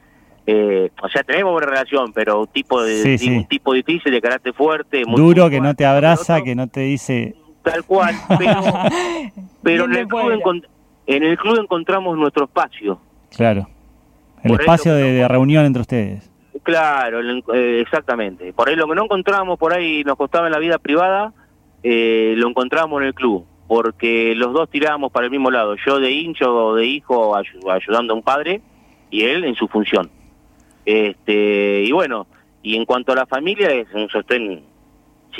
eh, 0.46 0.90
o 1.02 1.08
sea, 1.08 1.22
tenemos 1.22 1.52
buena 1.52 1.68
relación, 1.68 2.12
pero 2.12 2.46
tipo 2.46 2.82
de, 2.82 3.18
un 3.28 3.46
tipo 3.46 3.72
difícil, 3.72 4.12
de 4.12 4.20
carácter 4.20 4.52
fuerte. 4.52 5.02
Duro, 5.06 5.50
que 5.50 5.60
no 5.60 5.74
te 5.74 5.84
abraza, 5.86 6.42
que 6.42 6.54
no 6.54 6.68
te 6.68 6.80
dice... 6.80 7.34
Tal 7.62 7.84
cual, 7.84 8.14
pero, 8.38 8.62
pero 9.62 9.84
en 9.84 9.94
el 9.94 10.06
club 10.06 10.62
en 11.08 11.22
el 11.22 11.38
club 11.38 11.58
encontramos 11.58 12.16
nuestro 12.16 12.44
espacio. 12.44 13.00
Claro. 13.34 13.66
El 14.44 14.52
espacio 14.52 14.94
de, 14.94 15.26
reunión 15.26 15.64
entre 15.64 15.80
ustedes. 15.80 16.30
Claro, 16.62 17.20
eh, 17.54 17.80
exactamente. 17.80 18.52
Por 18.52 18.68
ahí 18.68 18.76
lo 18.76 18.86
que 18.86 18.94
no 18.94 19.04
encontrábamos 19.04 19.58
por 19.58 19.72
ahí 19.72 20.04
nos 20.04 20.16
costaba 20.16 20.46
en 20.46 20.52
la 20.52 20.58
vida 20.58 20.78
privada, 20.78 21.32
eh, 21.82 22.34
lo 22.36 22.48
encontramos 22.48 23.00
en 23.00 23.08
el 23.08 23.14
club, 23.14 23.46
porque 23.66 24.34
los 24.36 24.52
dos 24.52 24.68
tirábamos 24.68 25.10
para 25.10 25.24
el 25.24 25.30
mismo 25.30 25.50
lado, 25.50 25.76
yo 25.84 25.98
de 25.98 26.10
hincho 26.10 26.54
o 26.54 26.74
de 26.74 26.86
hijo 26.86 27.34
ayudando 27.36 28.12
a 28.12 28.16
un 28.16 28.22
padre 28.22 28.60
y 29.10 29.24
él 29.24 29.44
en 29.44 29.54
su 29.54 29.66
función. 29.66 30.10
Este, 30.84 31.84
y 31.84 31.92
bueno, 31.92 32.26
y 32.62 32.76
en 32.76 32.84
cuanto 32.84 33.12
a 33.12 33.16
la 33.16 33.26
familia, 33.26 33.70
es 33.70 33.86
un 33.94 34.08
sostén, 34.10 34.62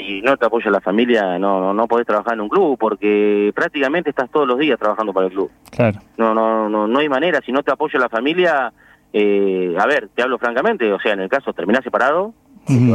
si 0.05 0.23
no 0.23 0.37
te 0.37 0.47
apoya 0.47 0.71
la 0.71 0.81
familia, 0.81 1.39
no, 1.39 1.61
no, 1.61 1.75
no 1.75 1.89
podés 1.89 2.07
trabajar 2.07 2.35
en 2.35 2.43
un 2.43 2.49
club, 2.49 2.79
porque 2.79 3.53
prácticamente 3.55 4.11
estás 4.11 4.31
todos 4.31 4.47
los 4.47 4.59
días 4.59 4.79
trabajando 4.79 5.13
para 5.13 5.27
el 5.27 5.33
club. 5.33 5.51
Claro. 5.71 5.99
No, 6.17 6.35
no, 6.35 6.69
no, 6.69 6.87
no 6.87 6.99
hay 6.99 7.09
manera, 7.09 7.41
si 7.45 7.53
no 7.53 7.63
te 7.63 7.73
apoya 7.73 7.99
la 7.99 8.09
familia, 8.09 8.73
eh, 9.13 9.75
a 9.79 9.87
ver, 9.87 10.09
te 10.15 10.23
hablo 10.23 10.39
francamente, 10.39 10.93
o 10.93 11.01
sea, 11.01 11.15
en 11.15 11.21
el 11.21 11.29
caso 11.29 11.53
terminás 11.53 11.83
separado, 11.83 12.33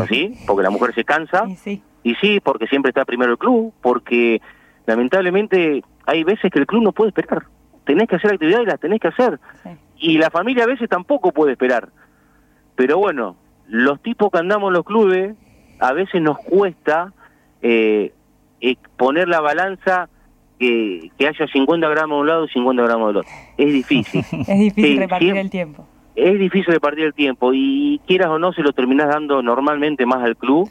así, 0.01 0.33
porque 0.45 0.63
la 0.63 0.69
mujer 0.69 0.93
se 0.93 1.03
cansa, 1.03 1.45
y 1.47 1.55
sí. 1.55 1.83
y 2.03 2.15
sí, 2.15 2.39
porque 2.39 2.67
siempre 2.67 2.89
está 2.89 3.05
primero 3.05 3.31
el 3.31 3.37
club, 3.37 3.73
porque 3.81 4.41
lamentablemente 4.85 5.83
hay 6.05 6.23
veces 6.23 6.51
que 6.51 6.59
el 6.59 6.67
club 6.67 6.83
no 6.83 6.91
puede 6.91 7.09
esperar, 7.09 7.43
tenés 7.85 8.07
que 8.07 8.15
hacer 8.15 8.31
actividad 8.31 8.61
y 8.61 8.65
las 8.65 8.79
tenés 8.79 8.99
que 8.99 9.09
hacer, 9.09 9.39
y 9.97 10.17
la 10.17 10.29
familia 10.29 10.63
a 10.63 10.67
veces 10.67 10.87
tampoco 10.87 11.31
puede 11.31 11.53
esperar, 11.53 11.89
pero 12.75 12.97
bueno, 12.97 13.35
los 13.67 14.01
tipos 14.01 14.29
que 14.31 14.37
andamos 14.37 14.69
en 14.69 14.73
los 14.73 14.85
clubes, 14.85 15.35
a 15.83 15.93
veces 15.93 16.21
nos 16.21 16.37
cuesta 16.39 17.13
eh, 17.61 18.13
eh 18.61 18.75
poner 18.97 19.27
la 19.27 19.41
balanza 19.41 20.09
que, 20.59 21.11
que, 21.17 21.27
haya 21.27 21.47
50 21.47 21.87
gramos 21.89 22.17
de 22.17 22.21
un 22.21 22.27
lado 22.27 22.45
y 22.45 22.49
50 22.49 22.83
gramos 22.83 23.07
del 23.09 23.17
otro. 23.17 23.31
Es 23.57 23.73
difícil. 23.73 24.23
es 24.47 24.59
difícil 24.59 24.97
repartir 24.97 25.37
el 25.37 25.49
tiempo 25.49 25.87
es 26.15 26.39
difícil 26.39 26.73
de 26.73 26.79
partir 26.79 27.05
el 27.05 27.13
tiempo 27.13 27.51
y 27.53 27.99
quieras 28.05 28.29
o 28.29 28.39
no 28.39 28.53
se 28.53 28.61
lo 28.61 28.71
terminás 28.73 29.07
dando 29.07 29.41
normalmente 29.41 30.05
más 30.05 30.23
al 30.23 30.37
club 30.37 30.69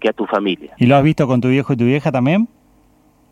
que 0.00 0.08
a 0.08 0.12
tu 0.12 0.26
familia. 0.26 0.74
¿Y 0.78 0.86
lo 0.86 0.96
has 0.96 1.02
visto 1.02 1.26
con 1.26 1.40
tu 1.40 1.48
viejo 1.48 1.72
y 1.72 1.76
tu 1.76 1.84
vieja 1.84 2.10
también? 2.10 2.48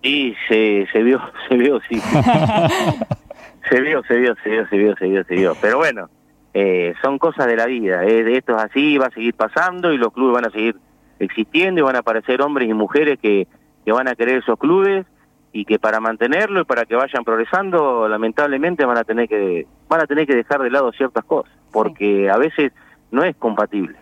Sí, 0.03 0.35
se, 0.49 0.87
se 0.93 1.03
vio, 1.03 1.21
se 1.49 1.57
vio, 1.57 1.81
sí. 1.89 2.01
se 3.71 3.81
vio, 3.81 4.03
se 4.05 4.17
vio, 4.19 4.35
se 4.43 4.51
vio, 4.51 4.69
se 4.69 4.77
vio, 4.77 4.97
se 4.97 5.07
vio, 5.09 5.25
se 5.25 5.35
vio. 5.35 5.57
Pero 5.61 5.79
bueno, 5.79 6.09
eh, 6.55 6.95
son 7.03 7.19
cosas 7.19 7.47
de 7.47 7.57
la 7.57 7.67
vida. 7.67 8.05
Eh, 8.05 8.25
de 8.25 8.37
esto 8.37 8.57
es 8.57 8.65
así, 8.65 8.99
va 8.99 9.07
a 9.07 9.11
seguir 9.11 9.35
pasando 9.35 9.93
y 9.93 9.99
los 9.99 10.13
clubes 10.13 10.35
van 10.35 10.47
a 10.47 10.51
seguir 10.51 10.77
existiendo 11.25 11.81
y 11.81 11.85
van 11.85 11.97
a 11.97 12.01
aparecer 12.01 12.43
hombres 12.43 12.69
y 12.69 12.75
mujeres 12.75 13.19
que, 13.21 13.47
que 13.85 13.93
van 13.93 14.09
a 14.09 14.15
querer 14.15 14.39
esos 14.39 14.59
clubes 14.59 15.07
y 15.53 15.65
que 15.65 15.79
para 15.79 16.01
mantenerlo 16.01 16.61
y 16.61 16.65
para 16.65 16.85
que 16.85 16.97
vayan 16.97 17.25
progresando 17.25 18.09
lamentablemente 18.09 18.85
van 18.85 18.99
a 18.99 19.05
tener 19.05 19.29
que 19.29 19.67
van 19.89 20.01
a 20.01 20.07
tener 20.07 20.27
que 20.27 20.35
dejar 20.35 20.63
de 20.63 20.71
lado 20.71 20.93
ciertas 20.93 21.25
cosas 21.25 21.53
porque 21.71 22.31
a 22.31 22.39
veces 22.39 22.73
no 23.11 23.23
es 23.23 23.37
compatible 23.37 23.97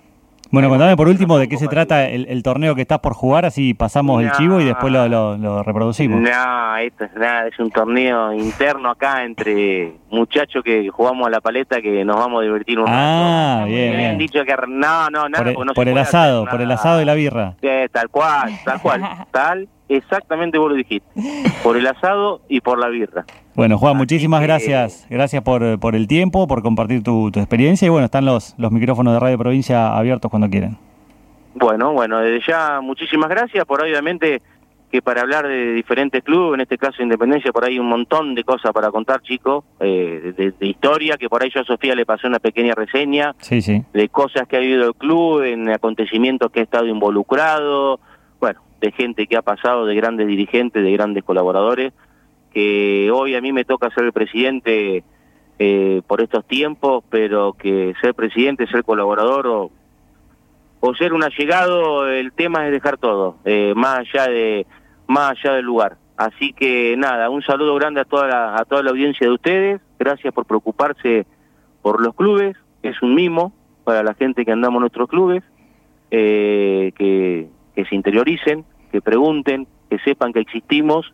bueno, 0.50 0.68
contame 0.68 0.96
por 0.96 1.08
último 1.08 1.38
de 1.38 1.48
qué 1.48 1.56
se 1.56 1.68
trata 1.68 2.08
el, 2.08 2.42
torneo 2.42 2.74
que 2.74 2.82
estás 2.82 2.98
por 2.98 3.14
jugar, 3.14 3.44
así 3.44 3.74
pasamos 3.74 4.22
el 4.22 4.32
chivo 4.32 4.60
y 4.60 4.64
después 4.64 4.92
lo, 4.92 5.62
reproducimos. 5.62 6.20
No, 6.20 6.76
esto 6.76 7.04
es 7.04 7.14
nada, 7.14 7.46
es 7.46 7.58
un 7.58 7.70
torneo 7.70 8.32
interno 8.32 8.90
acá 8.90 9.24
entre 9.24 9.92
muchachos 10.10 10.62
que 10.64 10.88
jugamos 10.88 11.26
a 11.26 11.30
la 11.30 11.40
paleta 11.40 11.80
que 11.80 12.04
nos 12.04 12.16
vamos 12.16 12.40
a 12.40 12.44
divertir 12.44 12.78
un 12.78 12.86
ah, 12.88 13.64
bien, 13.66 13.96
bien. 13.96 14.18
dicho 14.18 14.44
que 14.44 14.54
no, 14.68 15.10
no, 15.10 15.28
nada. 15.28 15.52
Por, 15.74 15.88
el, 15.88 15.98
asado, 15.98 16.46
por 16.46 16.60
el 16.60 16.70
asado 16.70 17.00
y 17.00 17.04
la 17.04 17.14
birra. 17.14 17.54
tal 17.92 18.08
cual, 18.08 18.52
tal 18.64 18.80
cual, 18.80 19.02
tal, 19.30 19.68
exactamente 19.96 20.59
vos 20.59 20.70
lo 20.70 20.76
dijiste. 20.76 21.09
Por 21.62 21.76
el 21.76 21.87
asado 21.87 22.40
y 22.48 22.61
por 22.61 22.79
la 22.79 22.88
birra. 22.88 23.24
Bueno, 23.55 23.79
Juan, 23.79 23.96
muchísimas 23.96 24.42
gracias. 24.42 25.07
Gracias 25.11 25.42
por, 25.42 25.79
por, 25.79 25.94
el 25.94 26.07
tiempo, 26.07 26.46
por 26.46 26.62
compartir 26.62 27.03
tu, 27.03 27.29
experiencia. 27.29 27.87
Y 27.87 27.88
bueno, 27.88 28.07
están 28.07 28.24
los, 28.24 28.55
los 28.59 28.72
micrófonos 28.72 29.14
de 29.14 29.20
Radio 29.20 29.38
Provincia 29.38 29.96
abiertos 29.96 30.31
cuando 30.31 30.48
quieran. 30.48 30.79
Bueno, 31.55 31.92
bueno, 31.92 32.20
desde 32.20 32.46
ya 32.46 32.81
muchísimas 32.81 33.29
gracias 33.29 33.64
por 33.64 33.83
obviamente 33.83 34.40
que 34.90 35.03
para 35.03 35.22
hablar 35.22 35.46
de 35.46 35.72
diferentes 35.72 36.22
clubes, 36.22 36.55
en 36.55 36.62
este 36.62 36.76
caso 36.76 37.03
Independencia, 37.03 37.53
por 37.53 37.64
ahí 37.64 37.79
un 37.79 37.88
montón 37.88 38.35
de 38.35 38.42
cosas 38.42 38.72
para 38.72 38.90
contar, 38.90 39.22
chicos, 39.22 39.64
eh, 39.79 40.53
de, 40.59 40.66
historia, 40.66 41.16
que 41.16 41.29
por 41.29 41.42
ahí 41.42 41.50
yo 41.55 41.61
a 41.61 41.64
Sofía 41.64 41.94
le 41.94 42.05
pasé 42.05 42.26
una 42.26 42.40
pequeña 42.40 42.74
reseña 42.74 43.35
sí, 43.38 43.62
sí. 43.62 43.85
de 43.92 44.09
cosas 44.09 44.48
que 44.48 44.57
ha 44.57 44.59
habido 44.59 44.88
el 44.88 44.94
club, 44.94 45.42
en 45.42 45.68
acontecimientos 45.70 46.50
que 46.50 46.61
ha 46.61 46.62
estado 46.64 46.87
involucrado, 46.87 48.00
de 48.80 48.92
gente 48.92 49.26
que 49.26 49.36
ha 49.36 49.42
pasado, 49.42 49.86
de 49.86 49.94
grandes 49.94 50.26
dirigentes, 50.26 50.82
de 50.82 50.92
grandes 50.92 51.22
colaboradores 51.24 51.92
que 52.52 53.10
hoy 53.12 53.34
a 53.34 53.40
mí 53.40 53.52
me 53.52 53.64
toca 53.64 53.90
ser 53.90 54.04
el 54.04 54.12
presidente 54.12 55.04
eh, 55.58 56.02
por 56.06 56.20
estos 56.20 56.44
tiempos, 56.46 57.04
pero 57.08 57.52
que 57.52 57.94
ser 58.00 58.14
presidente, 58.14 58.66
ser 58.66 58.82
colaborador 58.82 59.46
o, 59.46 59.70
o 60.80 60.94
ser 60.94 61.12
un 61.12 61.22
allegado, 61.22 62.08
el 62.08 62.32
tema 62.32 62.66
es 62.66 62.72
dejar 62.72 62.98
todo, 62.98 63.36
eh, 63.44 63.72
más 63.76 64.00
allá 64.00 64.28
de 64.28 64.66
más 65.06 65.32
allá 65.32 65.54
del 65.54 65.64
lugar. 65.64 65.96
Así 66.16 66.52
que 66.52 66.94
nada, 66.96 67.30
un 67.30 67.42
saludo 67.42 67.74
grande 67.76 68.00
a 68.00 68.04
toda 68.04 68.28
la, 68.28 68.56
a 68.56 68.64
toda 68.64 68.82
la 68.82 68.90
audiencia 68.90 69.26
de 69.26 69.32
ustedes. 69.32 69.80
Gracias 69.98 70.32
por 70.34 70.44
preocuparse 70.44 71.26
por 71.82 72.00
los 72.00 72.14
clubes. 72.14 72.56
Es 72.82 73.00
un 73.02 73.14
mimo 73.14 73.52
para 73.84 74.02
la 74.02 74.14
gente 74.14 74.44
que 74.44 74.52
andamos 74.52 74.78
en 74.78 74.82
nuestros 74.82 75.08
clubes. 75.08 75.42
Eh, 76.12 76.92
que, 76.96 77.48
que 77.74 77.84
se 77.84 77.94
interioricen, 77.94 78.64
que 78.90 79.00
pregunten, 79.00 79.66
que 79.88 79.98
sepan 79.98 80.33
que 80.33 80.40
existimos 80.40 81.12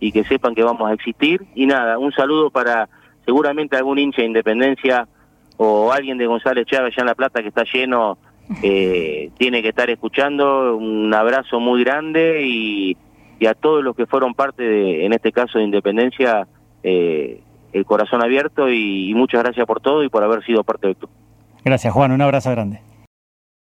y 0.00 0.12
que 0.12 0.24
sepan 0.24 0.54
que 0.54 0.62
vamos 0.62 0.88
a 0.88 0.94
existir. 0.94 1.44
Y 1.54 1.66
nada, 1.66 1.98
un 1.98 2.12
saludo 2.12 2.50
para 2.50 2.88
seguramente 3.24 3.76
algún 3.76 3.98
hincha 3.98 4.22
de 4.22 4.28
Independencia 4.28 5.08
o 5.56 5.92
alguien 5.92 6.18
de 6.18 6.26
González 6.26 6.66
Chávez 6.66 6.92
allá 6.92 7.02
en 7.02 7.06
La 7.06 7.14
Plata 7.14 7.42
que 7.42 7.48
está 7.48 7.64
lleno, 7.64 8.18
eh, 8.62 9.30
tiene 9.38 9.62
que 9.62 9.68
estar 9.68 9.88
escuchando. 9.90 10.76
Un 10.76 11.12
abrazo 11.14 11.60
muy 11.60 11.82
grande 11.84 12.42
y, 12.46 12.96
a 13.46 13.52
todos 13.52 13.84
los 13.84 13.94
que 13.94 14.06
fueron 14.06 14.32
parte, 14.32 14.62
de, 14.62 15.04
en 15.04 15.12
este 15.12 15.30
caso, 15.30 15.58
de 15.58 15.64
Independencia, 15.64 16.46
eh, 16.82 17.42
el 17.74 17.84
corazón 17.84 18.22
abierto 18.22 18.70
y, 18.70 19.10
y 19.10 19.14
muchas 19.14 19.42
gracias 19.42 19.66
por 19.66 19.80
todo 19.82 20.02
y 20.02 20.08
por 20.08 20.22
haber 20.24 20.42
sido 20.46 20.64
parte 20.64 20.86
de 20.88 20.94
tú. 20.94 21.10
Gracias, 21.62 21.92
Juan. 21.92 22.12
Un 22.12 22.22
abrazo 22.22 22.50
grande. 22.50 22.80